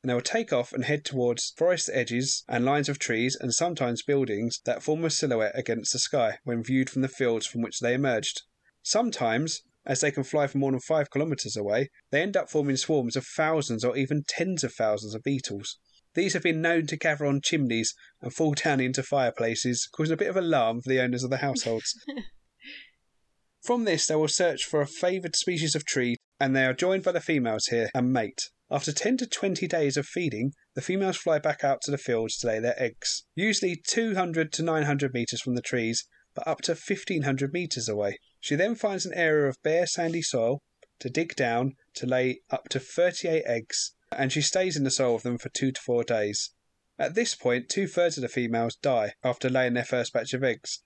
And 0.04 0.10
they 0.10 0.14
will 0.14 0.20
take 0.20 0.52
off 0.52 0.72
and 0.72 0.84
head 0.84 1.04
towards 1.04 1.50
forest 1.56 1.90
edges 1.92 2.44
and 2.46 2.64
lines 2.64 2.88
of 2.88 3.00
trees 3.00 3.36
and 3.40 3.52
sometimes 3.52 4.04
buildings 4.04 4.60
that 4.66 4.84
form 4.84 5.04
a 5.04 5.10
silhouette 5.10 5.58
against 5.58 5.92
the 5.94 5.98
sky 5.98 6.38
when 6.44 6.62
viewed 6.62 6.88
from 6.88 7.02
the 7.02 7.08
fields 7.08 7.44
from 7.44 7.60
which 7.60 7.80
they 7.80 7.94
emerged. 7.94 8.42
Sometimes, 8.82 9.62
as 9.86 10.00
they 10.00 10.10
can 10.10 10.24
fly 10.24 10.46
for 10.46 10.58
more 10.58 10.70
than 10.70 10.80
five 10.80 11.10
kilometres 11.10 11.56
away, 11.56 11.90
they 12.10 12.22
end 12.22 12.36
up 12.36 12.50
forming 12.50 12.76
swarms 12.76 13.16
of 13.16 13.26
thousands 13.26 13.84
or 13.84 13.96
even 13.96 14.24
tens 14.26 14.64
of 14.64 14.74
thousands 14.74 15.14
of 15.14 15.22
beetles. 15.22 15.78
These 16.14 16.32
have 16.32 16.42
been 16.42 16.60
known 16.60 16.86
to 16.88 16.96
gather 16.96 17.24
on 17.26 17.40
chimneys 17.40 17.94
and 18.20 18.34
fall 18.34 18.54
down 18.54 18.80
into 18.80 19.02
fireplaces, 19.02 19.88
causing 19.92 20.14
a 20.14 20.16
bit 20.16 20.28
of 20.28 20.36
alarm 20.36 20.82
for 20.82 20.88
the 20.88 21.00
owners 21.00 21.22
of 21.22 21.30
the 21.30 21.36
households. 21.38 21.94
From 23.62 23.84
this, 23.84 24.06
they 24.06 24.16
will 24.16 24.28
search 24.28 24.64
for 24.64 24.80
a 24.80 24.86
favoured 24.86 25.36
species 25.36 25.74
of 25.74 25.84
tree, 25.84 26.16
and 26.40 26.56
they 26.56 26.64
are 26.64 26.72
joined 26.72 27.04
by 27.04 27.12
the 27.12 27.20
females 27.20 27.66
here 27.66 27.90
and 27.94 28.12
mate. 28.12 28.48
After 28.70 28.92
10 28.92 29.18
to 29.18 29.26
20 29.26 29.66
days 29.66 29.96
of 29.96 30.06
feeding, 30.06 30.52
the 30.74 30.80
females 30.80 31.16
fly 31.16 31.38
back 31.38 31.62
out 31.62 31.80
to 31.82 31.90
the 31.90 31.98
fields 31.98 32.38
to 32.38 32.46
lay 32.46 32.58
their 32.58 32.80
eggs, 32.80 33.24
usually 33.34 33.76
200 33.76 34.52
to 34.52 34.62
900 34.62 35.12
metres 35.12 35.42
from 35.42 35.54
the 35.54 35.62
trees, 35.62 36.06
but 36.34 36.46
up 36.46 36.60
to 36.62 36.72
1500 36.72 37.52
metres 37.52 37.88
away. 37.88 38.18
She 38.40 38.54
then 38.54 38.74
finds 38.74 39.04
an 39.04 39.14
area 39.14 39.46
of 39.46 39.62
bare 39.62 39.86
sandy 39.86 40.22
soil 40.22 40.62
to 40.98 41.10
dig 41.10 41.36
down 41.36 41.76
to 41.94 42.06
lay 42.06 42.40
up 42.50 42.68
to 42.70 42.80
38 42.80 43.44
eggs 43.46 43.92
and 44.10 44.32
she 44.32 44.42
stays 44.42 44.76
in 44.76 44.84
the 44.84 44.90
soil 44.90 45.14
with 45.14 45.22
them 45.22 45.38
for 45.38 45.50
two 45.50 45.70
to 45.72 45.80
four 45.80 46.02
days. 46.02 46.50
At 46.98 47.14
this 47.14 47.34
point, 47.34 47.68
two 47.68 47.86
thirds 47.86 48.18
of 48.18 48.22
the 48.22 48.28
females 48.28 48.76
die 48.76 49.14
after 49.22 49.48
laying 49.48 49.74
their 49.74 49.84
first 49.84 50.12
batch 50.12 50.34
of 50.34 50.42
eggs. 50.42 50.82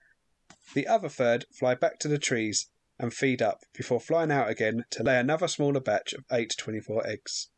The 0.75 0.87
other 0.87 1.09
third 1.09 1.47
fly 1.59 1.75
back 1.75 1.99
to 2.01 2.09
the 2.09 2.19
trees 2.19 2.69
and 2.99 3.13
feed 3.13 3.41
up 3.41 3.61
before 3.73 4.01
flying 4.01 4.31
out 4.31 4.51
again 4.51 4.85
to 4.91 5.03
lay 5.03 5.19
another 5.19 5.49
smaller 5.49 5.81
batch 5.81 6.13
of 6.13 6.25
8 6.31 6.51
to 6.51 6.57
24 6.57 7.07
eggs. 7.07 7.49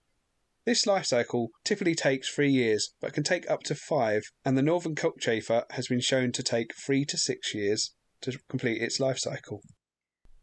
This 0.65 0.87
life 0.87 1.07
cycle 1.07 1.51
typically 1.65 1.95
takes 1.95 2.29
three 2.29 2.51
years, 2.51 2.93
but 3.01 3.13
can 3.13 3.23
take 3.23 3.49
up 3.49 3.63
to 3.65 3.75
five, 3.75 4.25
and 4.45 4.59
the 4.59 4.63
northern 4.63 4.97
cockchafer 4.97 5.65
has 5.71 5.87
been 5.89 6.01
shown 6.01 6.33
to 6.33 6.43
take 6.43 6.75
three 6.75 7.05
to 7.05 7.17
six 7.17 7.55
years 7.55 7.93
to 8.23 8.39
complete 8.49 8.83
its 8.83 8.99
life 8.99 9.19
cycle. 9.19 9.63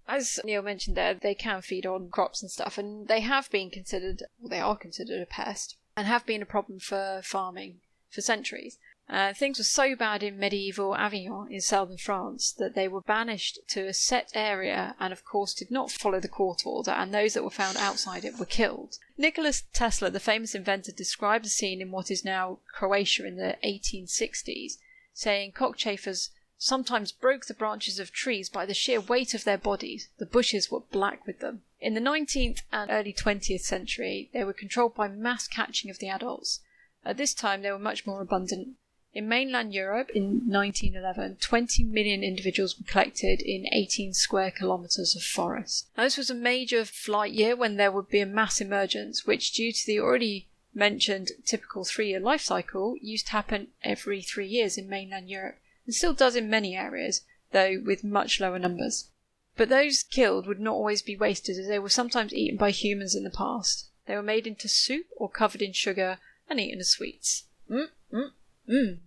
As 0.08 0.40
Neil 0.44 0.62
mentioned 0.62 0.98
there, 0.98 1.14
they 1.14 1.34
can 1.34 1.62
feed 1.62 1.86
on 1.86 2.10
crops 2.10 2.42
and 2.42 2.52
stuff, 2.52 2.78
and 2.78 3.08
they 3.08 3.22
have 3.22 3.50
been 3.50 3.70
considered, 3.70 4.24
well, 4.40 4.50
they 4.50 4.60
are 4.60 4.76
considered 4.76 5.22
a 5.22 5.26
pest, 5.26 5.78
and 5.96 6.08
have 6.08 6.26
been 6.26 6.42
a 6.42 6.46
problem 6.46 6.80
for 6.80 7.22
farming 7.24 7.80
for 8.10 8.22
centuries. 8.22 8.78
Uh, 9.10 9.34
things 9.34 9.58
were 9.58 9.66
so 9.66 9.96
bad 9.96 10.24
in 10.24 10.40
medieval 10.40 10.96
Avignon 10.96 11.52
in 11.52 11.60
southern 11.60 11.98
France 11.98 12.54
that 12.54 12.74
they 12.74 12.88
were 12.88 13.02
banished 13.02 13.60
to 13.68 13.86
a 13.86 13.94
set 13.94 14.32
area 14.34 14.96
and, 15.00 15.12
of 15.12 15.26
course, 15.26 15.54
did 15.54 15.70
not 15.70 15.92
follow 15.92 16.20
the 16.20 16.28
court 16.28 16.66
order, 16.66 16.92
and 16.92 17.14
those 17.14 17.34
that 17.34 17.44
were 17.44 17.50
found 17.50 17.78
outside 17.78 18.24
it 18.24 18.40
were 18.40 18.46
killed. 18.46 18.98
Nicholas 19.18 19.64
Tesla, 19.74 20.10
the 20.10 20.20
famous 20.20 20.56
inventor, 20.56 20.92
described 20.92 21.46
a 21.46 21.50
scene 21.50 21.82
in 21.82 21.92
what 21.92 22.10
is 22.10 22.24
now 22.24 22.60
Croatia 22.74 23.26
in 23.26 23.36
the 23.36 23.58
1860s, 23.64 24.74
saying 25.14 25.52
cockchafers 25.52 26.30
sometimes 26.64 27.12
broke 27.12 27.46
the 27.46 27.54
branches 27.54 28.00
of 28.00 28.12
trees 28.12 28.50
by 28.50 28.66
the 28.66 28.74
sheer 28.74 29.02
weight 29.02 29.34
of 29.34 29.44
their 29.44 29.58
bodies. 29.58 30.10
The 30.18 30.26
bushes 30.26 30.72
were 30.72 30.80
black 30.80 31.26
with 31.28 31.40
them. 31.40 31.64
In 31.80 31.94
the 31.94 32.00
19th 32.00 32.62
and 32.72 32.90
early 32.90 33.14
20th 33.14 33.62
century, 33.62 34.30
they 34.34 34.44
were 34.44 34.54
controlled 34.54 34.96
by 34.96 35.08
mass 35.08 35.48
catching 35.48 35.92
of 35.92 36.00
the 36.00 36.10
adults. 36.10 36.62
At 37.06 37.18
this 37.18 37.34
time, 37.34 37.62
they 37.62 37.72
were 37.72 37.80
much 37.80 38.08
more 38.08 38.22
abundant 38.22 38.76
in 39.14 39.28
mainland 39.28 39.74
Europe 39.74 40.10
in 40.16 40.50
1911, 40.50 41.38
20 41.40 41.84
million 41.84 42.24
individuals 42.24 42.80
were 42.80 42.86
collected 42.86 43.42
in 43.42 43.68
18 43.72 44.14
square 44.14 44.50
kilometres 44.50 45.16
of 45.16 45.22
forest. 45.22 45.88
Now, 45.96 46.04
this 46.04 46.18
was 46.18 46.32
a 46.32 46.36
major 46.36 46.84
flight 46.84 47.32
year 47.32 47.56
when 47.56 47.76
there 47.76 47.92
would 47.92 48.10
be 48.10 48.22
a 48.22 48.26
mass 48.26 48.60
emergence, 48.60 49.26
which, 49.28 49.54
due 49.54 49.72
to 49.72 49.86
the 49.86 50.00
already 50.00 50.48
mentioned 50.74 51.30
typical 51.46 51.86
three 51.86 52.10
year 52.10 52.20
life 52.20 52.42
cycle, 52.42 52.98
used 53.02 53.28
to 53.28 53.34
happen 53.34 53.68
every 53.84 54.24
three 54.24 54.48
years 54.48 54.80
in 54.80 54.90
mainland 54.90 55.30
Europe, 55.30 55.60
and 55.86 55.94
still 55.94 56.14
does 56.14 56.36
in 56.36 56.50
many 56.50 56.76
areas, 56.76 57.22
though 57.52 57.82
with 57.86 58.04
much 58.04 58.40
lower 58.40 58.60
numbers. 58.60 59.10
But 59.56 59.70
those 59.70 60.04
killed 60.04 60.48
would 60.48 60.60
not 60.60 60.74
always 60.74 61.02
be 61.02 61.16
wasted, 61.16 61.58
as 61.58 61.68
they 61.68 61.80
were 61.80 61.90
sometimes 61.90 62.34
eaten 62.34 62.58
by 62.58 62.72
humans 62.72 63.16
in 63.16 63.24
the 63.24 63.30
past. 63.30 63.88
They 64.06 64.16
were 64.16 64.24
made 64.24 64.48
into 64.48 64.68
soup 64.68 65.08
or 65.16 65.30
covered 65.30 65.62
in 65.62 65.74
sugar 65.74 66.18
and 66.50 66.60
eaten 66.60 66.80
as 66.80 66.90
sweets. 66.90 67.46
Mm, 67.70 67.90
mm, 68.12 68.32
Mmm. 68.68 68.98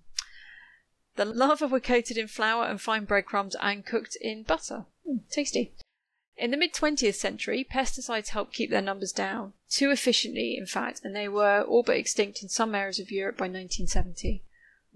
The 1.17 1.25
larvae 1.25 1.67
were 1.67 1.81
coated 1.81 2.19
in 2.19 2.29
flour 2.29 2.67
and 2.67 2.81
fine 2.81 3.07
breadcrumbs 3.07 3.57
and 3.61 3.85
cooked 3.85 4.17
in 4.21 4.43
butter. 4.43 4.85
Mm, 5.09 5.21
tasty. 5.31 5.73
In 6.37 6.51
the 6.51 6.59
mid 6.59 6.75
20th 6.75 7.15
century, 7.15 7.65
pesticides 7.65 8.29
helped 8.29 8.53
keep 8.53 8.69
their 8.69 8.83
numbers 8.83 9.13
down, 9.13 9.55
too 9.71 9.91
efficiently, 9.91 10.57
in 10.57 10.67
fact, 10.67 11.01
and 11.03 11.17
they 11.17 11.29
were 11.29 11.63
all 11.63 11.83
but 11.83 11.97
extinct 11.97 12.43
in 12.43 12.51
some 12.51 12.75
areas 12.75 13.01
of 13.01 13.11
Europe 13.11 13.39
by 13.39 13.45
1970. 13.45 14.43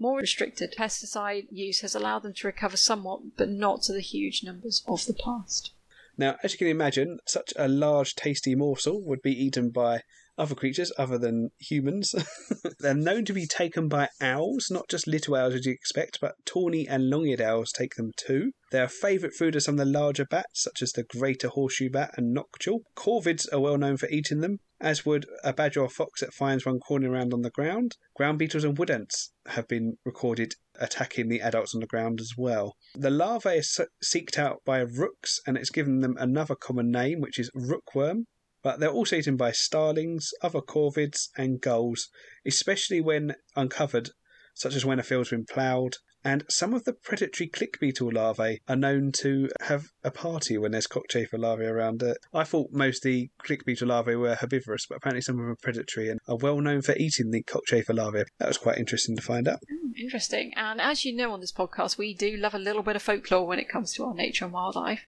More 0.01 0.17
restricted 0.17 0.73
pesticide 0.75 1.45
use 1.51 1.81
has 1.81 1.93
allowed 1.93 2.23
them 2.23 2.33
to 2.33 2.47
recover 2.47 2.75
somewhat, 2.75 3.37
but 3.37 3.49
not 3.49 3.83
to 3.83 3.93
the 3.93 4.01
huge 4.01 4.43
numbers 4.43 4.83
of 4.87 5.05
the 5.05 5.13
past. 5.13 5.73
Now, 6.17 6.37
as 6.41 6.53
you 6.53 6.57
can 6.57 6.69
imagine, 6.69 7.19
such 7.27 7.53
a 7.55 7.67
large, 7.67 8.15
tasty 8.15 8.55
morsel 8.55 8.99
would 9.03 9.21
be 9.21 9.31
eaten 9.31 9.69
by 9.69 10.01
other 10.39 10.55
creatures 10.55 10.91
other 10.97 11.19
than 11.19 11.51
humans. 11.59 12.15
They're 12.79 12.95
known 12.95 13.25
to 13.25 13.33
be 13.33 13.45
taken 13.45 13.89
by 13.89 14.09
owls, 14.19 14.71
not 14.71 14.89
just 14.89 15.05
little 15.05 15.35
owls 15.35 15.53
as 15.53 15.67
you 15.67 15.71
expect, 15.71 16.17
but 16.19 16.33
tawny 16.45 16.87
and 16.87 17.11
long-eared 17.11 17.39
owls 17.39 17.71
take 17.71 17.93
them 17.93 18.11
too. 18.17 18.53
They're 18.71 18.85
a 18.85 18.89
favourite 18.89 19.35
food 19.35 19.55
of 19.55 19.61
some 19.61 19.75
of 19.75 19.85
the 19.85 19.99
larger 19.99 20.25
bats, 20.25 20.63
such 20.63 20.81
as 20.81 20.93
the 20.93 21.03
greater 21.03 21.49
horseshoe 21.49 21.91
bat 21.91 22.15
and 22.17 22.33
noctule. 22.33 22.81
Corvids 22.95 23.47
are 23.53 23.59
well 23.59 23.77
known 23.77 23.97
for 23.97 24.09
eating 24.09 24.39
them, 24.39 24.61
as 24.81 25.05
would 25.05 25.25
a 25.43 25.53
badger 25.53 25.81
or 25.81 25.89
fox 25.89 26.21
that 26.21 26.33
finds 26.33 26.65
one 26.65 26.79
crawling 26.79 27.05
around 27.05 27.33
on 27.33 27.41
the 27.41 27.49
ground. 27.49 27.95
Ground 28.15 28.39
beetles 28.39 28.63
and 28.63 28.77
wood 28.77 28.89
ants 28.89 29.31
have 29.45 29.67
been 29.67 29.97
recorded 30.03 30.55
attacking 30.79 31.29
the 31.29 31.41
adults 31.41 31.73
on 31.73 31.81
the 31.81 31.87
ground 31.87 32.19
as 32.19 32.33
well. 32.37 32.75
The 32.95 33.09
larvae 33.09 33.57
is 33.57 33.79
seeked 34.03 34.37
out 34.37 34.61
by 34.65 34.79
rooks, 34.79 35.39
and 35.45 35.57
it's 35.57 35.69
given 35.69 35.99
them 35.99 36.17
another 36.19 36.55
common 36.55 36.91
name, 36.91 37.21
which 37.21 37.39
is 37.39 37.51
rookworm 37.55 38.25
but 38.63 38.79
they're 38.79 38.91
also 38.91 39.15
eaten 39.15 39.37
by 39.37 39.51
starlings, 39.51 40.31
other 40.41 40.61
corvids, 40.61 41.29
and 41.35 41.61
gulls, 41.61 42.09
especially 42.45 43.01
when 43.01 43.35
uncovered, 43.55 44.11
such 44.53 44.75
as 44.75 44.85
when 44.85 44.99
a 44.99 45.03
field's 45.03 45.31
been 45.31 45.45
ploughed. 45.45 45.97
And 46.23 46.43
some 46.49 46.73
of 46.73 46.83
the 46.83 46.93
predatory 46.93 47.47
click 47.47 47.79
beetle 47.79 48.11
larvae 48.13 48.61
are 48.67 48.75
known 48.75 49.11
to 49.13 49.49
have 49.61 49.87
a 50.03 50.11
party 50.11 50.57
when 50.57 50.71
there's 50.71 50.87
cockchafer 50.87 51.39
larvae 51.39 51.65
around 51.65 52.03
it. 52.03 52.17
I 52.33 52.43
thought 52.43 52.71
most 52.71 53.03
the 53.03 53.29
click 53.39 53.65
beetle 53.65 53.87
larvae 53.87 54.15
were 54.15 54.35
herbivorous, 54.35 54.85
but 54.87 54.97
apparently 54.97 55.21
some 55.21 55.35
of 55.35 55.39
them 55.39 55.51
are 55.51 55.55
predatory 55.55 56.09
and 56.09 56.19
are 56.27 56.37
well 56.37 56.61
known 56.61 56.81
for 56.81 56.95
eating 56.95 57.31
the 57.31 57.43
cockchafer 57.43 57.95
larvae. 57.95 58.23
That 58.39 58.47
was 58.47 58.57
quite 58.57 58.77
interesting 58.77 59.15
to 59.15 59.21
find 59.21 59.47
out. 59.47 59.59
Mm, 59.71 59.99
interesting. 59.99 60.53
And 60.55 60.79
as 60.79 61.05
you 61.05 61.13
know 61.13 61.31
on 61.33 61.41
this 61.41 61.51
podcast, 61.51 61.97
we 61.97 62.13
do 62.13 62.37
love 62.37 62.53
a 62.53 62.59
little 62.59 62.83
bit 62.83 62.95
of 62.95 63.01
folklore 63.01 63.47
when 63.47 63.59
it 63.59 63.69
comes 63.69 63.93
to 63.93 64.05
our 64.05 64.13
nature 64.13 64.45
and 64.45 64.53
wildlife. 64.53 65.07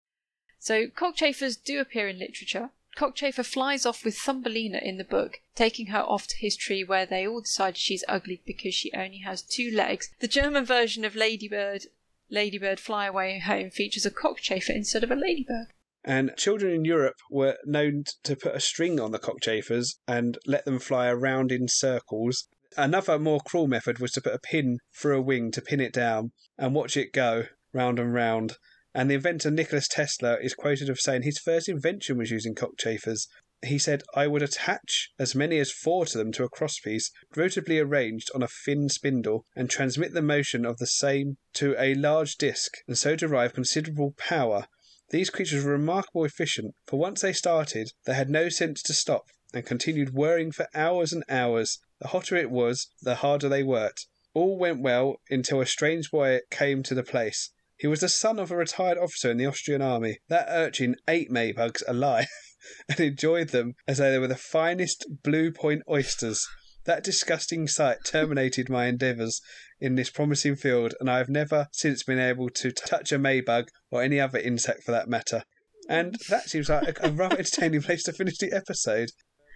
So 0.59 0.87
cockchafers 0.87 1.57
do 1.57 1.79
appear 1.79 2.07
in 2.07 2.17
literature, 2.17 2.69
Cockchafer 2.95 3.43
flies 3.43 3.85
off 3.85 4.05
with 4.05 4.17
Thumbelina 4.17 4.79
in 4.81 4.97
the 4.97 5.03
book, 5.03 5.41
taking 5.55 5.87
her 5.87 6.01
off 6.01 6.27
to 6.27 6.37
his 6.37 6.55
tree 6.55 6.83
where 6.83 7.05
they 7.05 7.27
all 7.27 7.41
decide 7.41 7.77
she's 7.77 8.05
ugly 8.07 8.41
because 8.45 8.75
she 8.75 8.93
only 8.93 9.19
has 9.19 9.41
two 9.41 9.71
legs. 9.71 10.09
The 10.19 10.27
German 10.27 10.65
version 10.65 11.03
of 11.03 11.15
Ladybird, 11.15 11.87
Ladybird 12.29 12.79
Fly 12.79 13.07
Away 13.07 13.39
Home 13.39 13.69
features 13.69 14.05
a 14.05 14.11
cockchafer 14.11 14.75
instead 14.75 15.03
of 15.03 15.11
a 15.11 15.15
ladybird. 15.15 15.67
And 16.03 16.35
children 16.35 16.73
in 16.73 16.85
Europe 16.85 17.15
were 17.29 17.57
known 17.65 18.03
to 18.23 18.35
put 18.35 18.55
a 18.55 18.59
string 18.59 18.99
on 18.99 19.11
the 19.11 19.19
cockchafers 19.19 19.99
and 20.07 20.37
let 20.45 20.65
them 20.65 20.79
fly 20.79 21.07
around 21.07 21.51
in 21.51 21.67
circles. 21.67 22.47
Another 22.75 23.17
more 23.17 23.39
cruel 23.39 23.67
method 23.67 23.99
was 23.99 24.11
to 24.13 24.21
put 24.21 24.33
a 24.33 24.39
pin 24.39 24.79
through 24.93 25.17
a 25.17 25.21
wing 25.21 25.51
to 25.51 25.61
pin 25.61 25.79
it 25.79 25.93
down 25.93 26.31
and 26.57 26.75
watch 26.75 26.97
it 26.97 27.13
go 27.13 27.45
round 27.71 27.99
and 27.99 28.13
round. 28.13 28.57
And 28.95 29.09
the 29.09 29.15
inventor 29.15 29.49
Nicholas 29.49 29.87
Tesla 29.87 30.37
is 30.39 30.53
quoted 30.53 30.89
of 30.89 30.99
saying 30.99 31.23
his 31.23 31.39
first 31.39 31.67
invention 31.67 32.17
was 32.17 32.29
using 32.29 32.53
cockchafers. 32.53 33.27
He 33.65 33.79
said, 33.79 34.03
I 34.13 34.27
would 34.27 34.43
attach 34.43 35.09
as 35.17 35.33
many 35.33 35.57
as 35.57 35.71
four 35.71 36.05
to 36.05 36.17
them 36.17 36.31
to 36.33 36.43
a 36.43 36.49
crosspiece, 36.49 37.09
rotably 37.35 37.81
arranged 37.81 38.29
on 38.35 38.43
a 38.43 38.49
thin 38.65 38.89
spindle, 38.89 39.45
and 39.55 39.69
transmit 39.69 40.13
the 40.13 40.21
motion 40.21 40.65
of 40.65 40.77
the 40.77 40.85
same 40.85 41.37
to 41.53 41.75
a 41.79 41.95
large 41.95 42.35
disc, 42.35 42.73
and 42.87 42.97
so 42.97 43.15
derive 43.15 43.53
considerable 43.53 44.13
power. 44.17 44.67
These 45.09 45.29
creatures 45.29 45.63
were 45.63 45.71
remarkably 45.71 46.25
efficient, 46.25 46.75
for 46.85 46.99
once 46.99 47.21
they 47.21 47.33
started, 47.33 47.91
they 48.05 48.13
had 48.13 48.29
no 48.29 48.49
sense 48.49 48.83
to 48.83 48.93
stop, 48.93 49.27
and 49.53 49.65
continued 49.65 50.13
whirring 50.13 50.51
for 50.51 50.67
hours 50.75 51.13
and 51.13 51.23
hours. 51.29 51.79
The 51.99 52.09
hotter 52.09 52.35
it 52.35 52.51
was, 52.51 52.89
the 53.01 53.15
harder 53.15 53.47
they 53.47 53.63
worked. 53.63 54.07
All 54.33 54.57
went 54.57 54.81
well 54.81 55.21
until 55.29 55.61
a 55.61 55.65
strange 55.65 56.11
boy 56.11 56.41
came 56.51 56.83
to 56.83 56.93
the 56.93 57.03
place. 57.03 57.51
He 57.83 57.87
was 57.87 57.99
the 57.99 58.07
son 58.07 58.39
of 58.39 58.49
a 58.49 58.55
retired 58.55 58.97
officer 58.97 59.29
in 59.29 59.35
the 59.35 59.45
Austrian 59.45 59.81
army. 59.81 60.19
That 60.29 60.47
urchin 60.47 60.95
ate 61.05 61.29
Maybugs 61.29 61.83
alive 61.85 62.29
and 62.87 62.97
enjoyed 62.97 63.49
them 63.49 63.73
as 63.85 63.97
though 63.97 64.09
they 64.09 64.19
were 64.19 64.27
the 64.29 64.37
finest 64.37 65.05
blue 65.21 65.51
point 65.51 65.81
oysters. 65.89 66.47
That 66.85 67.03
disgusting 67.03 67.67
sight 67.67 68.05
terminated 68.05 68.69
my 68.69 68.85
endeavours 68.85 69.41
in 69.81 69.95
this 69.95 70.09
promising 70.09 70.55
field, 70.55 70.93
and 71.01 71.09
I 71.11 71.17
have 71.17 71.27
never 71.27 71.67
since 71.73 72.03
been 72.03 72.19
able 72.19 72.49
to 72.51 72.71
touch 72.71 73.11
a 73.11 73.19
Maybug 73.19 73.67
or 73.91 74.01
any 74.01 74.17
other 74.17 74.39
insect 74.39 74.83
for 74.83 74.93
that 74.93 75.09
matter. 75.09 75.43
And 75.89 76.15
that 76.29 76.49
seems 76.49 76.69
like 76.69 76.97
a, 77.01 77.09
a 77.09 77.11
rather 77.11 77.35
entertaining 77.37 77.81
place 77.81 78.03
to 78.03 78.13
finish 78.13 78.37
the 78.37 78.53
episode. 78.53 79.09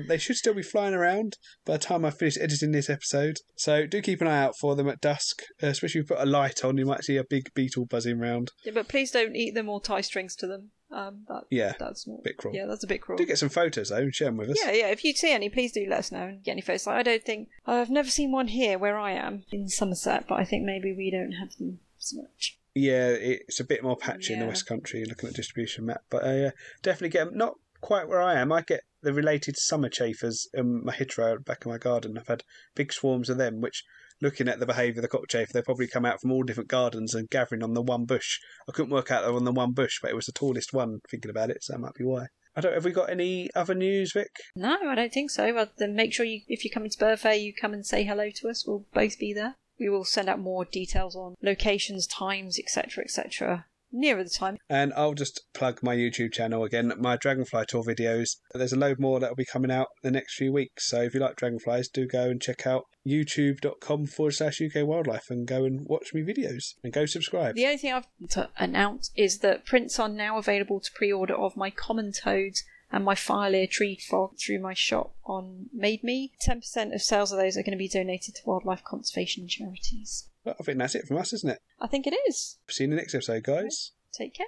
They 0.06 0.18
should 0.18 0.36
still 0.36 0.54
be 0.54 0.64
flying 0.64 0.94
around 0.94 1.38
by 1.66 1.74
the 1.74 1.80
time 1.80 2.06
I 2.06 2.12
finish 2.12 2.38
editing 2.38 2.72
this 2.72 2.90
episode. 2.90 3.38
So 3.56 3.86
do 3.86 4.02
keep 4.02 4.22
an 4.22 4.28
eye 4.28 4.44
out 4.44 4.58
for 4.60 4.76
them 4.76 4.88
at 4.88 5.02
dusk, 5.02 5.42
uh, 5.62 5.68
especially 5.68 6.02
if 6.02 6.10
you 6.10 6.16
put 6.16 6.24
a 6.24 6.30
light 6.30 6.64
on, 6.64 6.78
you 6.78 6.86
might 6.86 7.04
see 7.04 7.18
a 7.18 7.24
big 7.24 7.54
beetle 7.54 7.86
buzzing 7.86 8.20
around. 8.20 8.52
Yeah, 8.64 8.74
but 8.74 8.88
please 8.88 9.12
don't 9.12 9.36
eat 9.36 9.56
them 9.56 9.70
or 9.70 9.82
tie 9.82 10.02
strings 10.02 10.36
to 10.38 10.48
them. 10.48 10.72
Um, 10.90 11.26
that, 11.28 11.44
yeah, 11.50 11.74
that's 11.78 12.08
not, 12.08 12.20
a 12.20 12.24
bit 12.24 12.38
cruel. 12.38 12.56
Yeah, 12.56 12.66
that's 12.66 12.84
a 12.84 12.88
bit 12.88 13.02
cruel. 13.02 13.18
Do 13.18 13.26
get 13.26 13.38
some 13.38 13.50
photos 13.50 13.90
though 13.90 13.98
and 13.98 14.16
share 14.16 14.30
them 14.30 14.38
with 14.38 14.52
us. 14.52 14.58
Yeah, 14.64 14.72
yeah. 14.72 14.88
If 14.88 15.04
you 15.04 15.14
see 15.14 15.34
any, 15.34 15.50
please 15.50 15.74
do 15.74 15.86
let 15.90 16.00
us 16.00 16.12
know 16.12 16.28
and 16.28 16.44
get 16.44 16.52
any 16.52 16.62
photos. 16.62 16.88
I 16.88 17.04
don't 17.04 17.24
think 17.24 17.50
I've 17.66 17.90
never 17.90 18.10
seen 18.10 18.32
one 18.32 18.48
here 18.48 18.78
where 18.78 18.98
I 18.98 19.12
am 19.12 19.44
in 19.52 19.68
Somerset, 19.68 20.28
but 20.30 20.40
I 20.40 20.46
think 20.46 20.64
maybe 20.64 20.94
we 20.94 21.12
don't 21.12 21.34
have 21.34 21.58
them 21.58 21.80
so 21.98 22.22
much. 22.22 22.58
Yeah, 22.74 23.10
it's 23.10 23.60
a 23.60 23.66
bit 23.66 23.84
more 23.84 23.98
patchy 23.98 24.34
yeah. 24.34 24.36
in 24.36 24.40
the 24.42 24.48
West 24.48 24.68
Country 24.68 25.04
looking 25.04 25.28
at 25.28 25.34
the 25.34 25.38
distribution 25.38 25.88
map, 25.88 26.02
but 26.12 26.24
uh, 26.24 26.32
yeah, 26.32 26.50
definitely 26.84 27.10
get 27.10 27.26
them. 27.26 27.38
Not 27.38 27.56
quite 27.88 28.10
where 28.10 28.22
I 28.22 28.38
am. 28.38 28.52
I 28.52 28.64
get 28.64 28.82
the 29.02 29.14
related 29.14 29.56
summer 29.58 29.88
chafers 29.88 30.46
in 30.54 30.84
my 30.84 30.94
hedgerow 30.94 31.40
back 31.40 31.66
in 31.66 31.72
my 31.72 31.78
garden. 31.78 32.18
I've 32.18 32.28
had 32.28 32.44
big 32.76 32.92
swarms 32.92 33.30
of 33.30 33.38
them, 33.38 33.62
which, 33.62 33.86
looking 34.22 34.50
at 34.50 34.60
the 34.60 34.66
behaviour 34.66 35.00
of 35.00 35.10
the 35.10 35.18
cockchafer, 35.18 35.54
they 35.54 35.62
probably 35.62 35.88
come 35.88 36.04
out 36.04 36.20
from 36.20 36.34
all 36.34 36.44
different 36.44 36.70
gardens 36.70 37.16
and 37.16 37.30
gathering 37.30 37.64
on 37.64 37.76
the 37.76 37.82
one 37.82 38.04
bush. 38.04 38.40
I 38.68 38.74
couldn't 38.74 38.92
work 38.92 39.10
out 39.10 39.24
they 39.24 39.34
on 39.34 39.46
the 39.46 39.54
one 39.54 39.72
bush, 39.72 40.00
but 40.02 40.12
it 40.12 40.16
was 40.16 40.26
the 40.26 40.34
tallest 40.34 40.74
one, 40.74 41.00
thinking 41.10 41.32
about 41.32 41.50
it, 41.50 41.64
so 41.64 41.72
that 41.72 41.80
might 41.80 41.94
be 41.94 42.04
why. 42.04 42.26
I 42.58 42.60
don't. 42.60 42.74
Have 42.74 42.84
we 42.84 42.92
got 42.92 43.10
any 43.10 43.50
other 43.56 43.74
news, 43.74 44.12
Vic? 44.12 44.32
No, 44.54 44.78
I 44.86 44.96
don't 44.96 45.14
think 45.14 45.32
so. 45.32 45.54
Well, 45.54 45.70
then 45.78 45.96
make 45.96 46.14
sure 46.14 46.26
you, 46.26 46.42
if 46.50 46.66
you 46.66 46.70
come 46.70 46.84
into 46.84 46.98
Bird 46.98 47.24
you 47.38 47.54
come 47.54 47.74
and 47.74 47.86
say 47.86 48.04
hello 48.04 48.30
to 48.32 48.50
us. 48.50 48.68
We'll 48.68 48.86
both 48.94 49.18
be 49.18 49.32
there. 49.32 49.56
We 49.80 49.88
will 49.88 50.04
send 50.04 50.28
out 50.28 50.40
more 50.40 50.66
details 50.66 51.16
on 51.16 51.36
locations, 51.42 52.06
times, 52.06 52.60
etc., 52.60 53.06
etc. 53.06 53.66
nearer 53.92 54.24
the 54.24 54.30
time. 54.30 54.58
And 54.70 54.94
I'll 54.96 55.14
just 55.14 55.42
plug 55.54 55.80
my 55.82 55.96
YouTube 55.96 56.34
channel 56.34 56.64
again, 56.64 56.92
my 56.98 57.18
Dragonfly 57.18 57.66
Tour 57.68 57.84
videos. 57.84 58.38
There's 58.54 58.74
a 58.74 58.80
load 58.80 59.00
more 59.00 59.20
that 59.20 59.30
will 59.30 59.36
be 59.36 59.46
coming 59.46 59.72
out 59.72 59.88
the 60.04 60.12
next 60.12 60.36
few 60.36 60.52
weeks. 60.52 60.88
So 60.90 61.02
if 61.02 61.14
you 61.14 61.20
like 61.20 61.36
dragonflies, 61.36 61.90
do 61.90 62.08
go 62.08 62.30
and 62.30 62.42
check 62.42 62.68
out 62.68 62.86
youtube.com 63.08 64.08
forward 64.08 64.32
slash 64.32 64.62
UK 64.62 64.86
Wildlife 64.86 65.30
and 65.30 65.48
go 65.48 65.64
and 65.64 65.86
watch 65.86 66.14
me 66.14 66.22
videos 66.22 66.76
and 66.84 66.92
go 66.92 67.06
subscribe. 67.06 67.56
The 67.56 67.66
only 67.66 67.78
thing 67.78 67.94
I've 67.94 68.08
to 68.30 68.50
announce 68.58 69.12
is 69.16 69.40
that 69.40 69.66
prints 69.66 70.00
are 70.00 70.10
now 70.10 70.38
available 70.38 70.80
to 70.80 70.92
pre 70.92 71.12
order 71.12 71.36
of 71.36 71.56
my 71.56 71.70
common 71.70 72.12
toads 72.12 72.64
and 72.92 73.04
my 73.04 73.16
Fireleer 73.16 73.70
tree 73.70 73.98
frog 73.98 74.38
through 74.40 74.60
my 74.60 74.74
shop 74.74 75.14
on 75.26 75.68
Made 75.74 76.04
Me. 76.04 76.32
10% 76.46 76.94
of 76.94 77.02
sales 77.02 77.32
of 77.32 77.40
those 77.40 77.58
are 77.58 77.64
going 77.64 77.72
to 77.72 77.78
be 77.78 77.90
donated 77.90 78.36
to 78.36 78.42
wildlife 78.46 78.84
conservation 78.84 79.48
charities. 79.48 80.30
I 80.60 80.64
think 80.64 80.78
that's 80.78 80.96
it 80.96 81.08
from 81.08 81.18
us, 81.18 81.34
isn't 81.34 81.50
it? 81.50 81.60
I 81.80 81.88
think 81.88 82.08
it 82.08 82.16
is. 82.28 82.58
See 82.70 82.84
you 82.84 82.86
in 82.86 82.92
the 82.92 82.96
next 82.98 83.14
episode, 83.16 83.44
guys. 83.44 83.92
Take 84.14 84.34
care. 84.34 84.48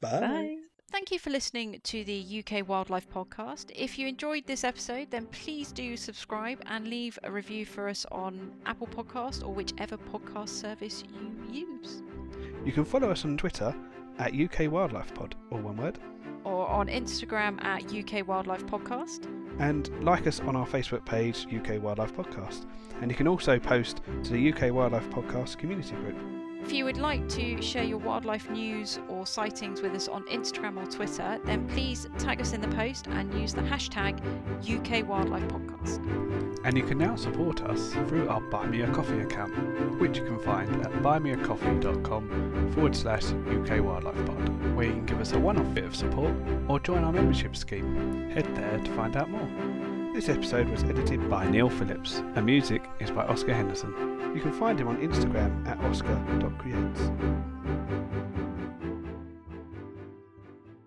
Bye. 0.00 0.20
Bye. 0.20 0.56
Thank 0.90 1.10
you 1.10 1.18
for 1.18 1.30
listening 1.30 1.80
to 1.84 2.04
the 2.04 2.44
UK 2.44 2.68
Wildlife 2.68 3.08
Podcast. 3.10 3.72
If 3.74 3.98
you 3.98 4.06
enjoyed 4.06 4.46
this 4.46 4.62
episode, 4.62 5.10
then 5.10 5.26
please 5.26 5.72
do 5.72 5.96
subscribe 5.96 6.62
and 6.66 6.86
leave 6.86 7.18
a 7.24 7.32
review 7.32 7.66
for 7.66 7.88
us 7.88 8.06
on 8.12 8.52
Apple 8.64 8.86
Podcast 8.86 9.42
or 9.42 9.52
whichever 9.52 9.96
podcast 9.96 10.50
service 10.50 11.02
you 11.52 11.66
use. 11.66 12.02
You 12.64 12.70
can 12.72 12.84
follow 12.84 13.10
us 13.10 13.24
on 13.24 13.36
Twitter 13.36 13.74
at 14.18 14.34
UK 14.34 14.70
Wildlife 14.70 15.12
Pod, 15.14 15.34
all 15.50 15.58
one 15.58 15.76
word. 15.76 15.98
Or 16.44 16.68
on 16.68 16.86
Instagram 16.86 17.62
at 17.64 17.92
UK 17.92 18.26
Wildlife 18.28 18.64
Podcast. 18.66 19.26
And 19.58 19.88
like 20.04 20.26
us 20.26 20.40
on 20.40 20.56
our 20.56 20.66
Facebook 20.66 21.04
page, 21.04 21.46
UK 21.46 21.82
Wildlife 21.82 22.14
Podcast. 22.14 22.66
And 23.00 23.10
you 23.10 23.16
can 23.16 23.28
also 23.28 23.58
post 23.58 24.02
to 24.24 24.32
the 24.32 24.52
UK 24.52 24.72
Wildlife 24.72 25.08
Podcast 25.10 25.58
community 25.58 25.94
group. 25.96 26.43
If 26.64 26.72
you 26.72 26.86
would 26.86 26.96
like 26.96 27.28
to 27.28 27.60
share 27.60 27.84
your 27.84 27.98
wildlife 27.98 28.48
news 28.48 28.98
or 29.06 29.26
sightings 29.26 29.82
with 29.82 29.92
us 29.92 30.08
on 30.08 30.24
Instagram 30.28 30.82
or 30.82 30.90
Twitter, 30.90 31.38
then 31.44 31.68
please 31.68 32.08
tag 32.16 32.40
us 32.40 32.54
in 32.54 32.62
the 32.62 32.68
post 32.68 33.06
and 33.06 33.32
use 33.34 33.52
the 33.52 33.60
hashtag 33.60 34.18
UK 34.62 35.06
Wildlife 35.06 35.46
Podcast. 35.48 35.98
And 36.64 36.78
you 36.78 36.82
can 36.82 36.96
now 36.96 37.16
support 37.16 37.60
us 37.64 37.92
through 38.08 38.30
our 38.30 38.40
Buy 38.40 38.64
Me 38.64 38.80
a 38.80 38.90
Coffee 38.92 39.20
account, 39.20 39.52
which 40.00 40.16
you 40.16 40.24
can 40.24 40.38
find 40.38 40.70
at 40.82 40.90
buymeacoffee.com 41.02 42.72
forward 42.72 42.96
slash 42.96 43.24
UK 43.24 43.84
Wildlife 43.84 44.24
Pod, 44.24 44.74
where 44.74 44.86
you 44.86 44.92
can 44.94 45.04
give 45.04 45.20
us 45.20 45.32
a 45.32 45.38
one 45.38 45.58
off 45.58 45.74
bit 45.74 45.84
of 45.84 45.94
support 45.94 46.34
or 46.66 46.80
join 46.80 47.04
our 47.04 47.12
membership 47.12 47.56
scheme. 47.56 48.30
Head 48.30 48.46
there 48.56 48.78
to 48.78 48.90
find 48.92 49.16
out 49.16 49.28
more. 49.28 49.73
This 50.14 50.28
episode 50.28 50.68
was 50.68 50.84
edited 50.84 51.28
by 51.28 51.50
Neil 51.50 51.68
Phillips, 51.68 52.22
and 52.36 52.46
music 52.46 52.88
is 53.00 53.10
by 53.10 53.24
Oscar 53.24 53.52
Henderson. 53.52 53.92
You 54.32 54.40
can 54.40 54.52
find 54.52 54.78
him 54.78 54.86
on 54.86 54.98
Instagram 54.98 55.66
at 55.66 55.76
oscar.creates. 55.80 57.00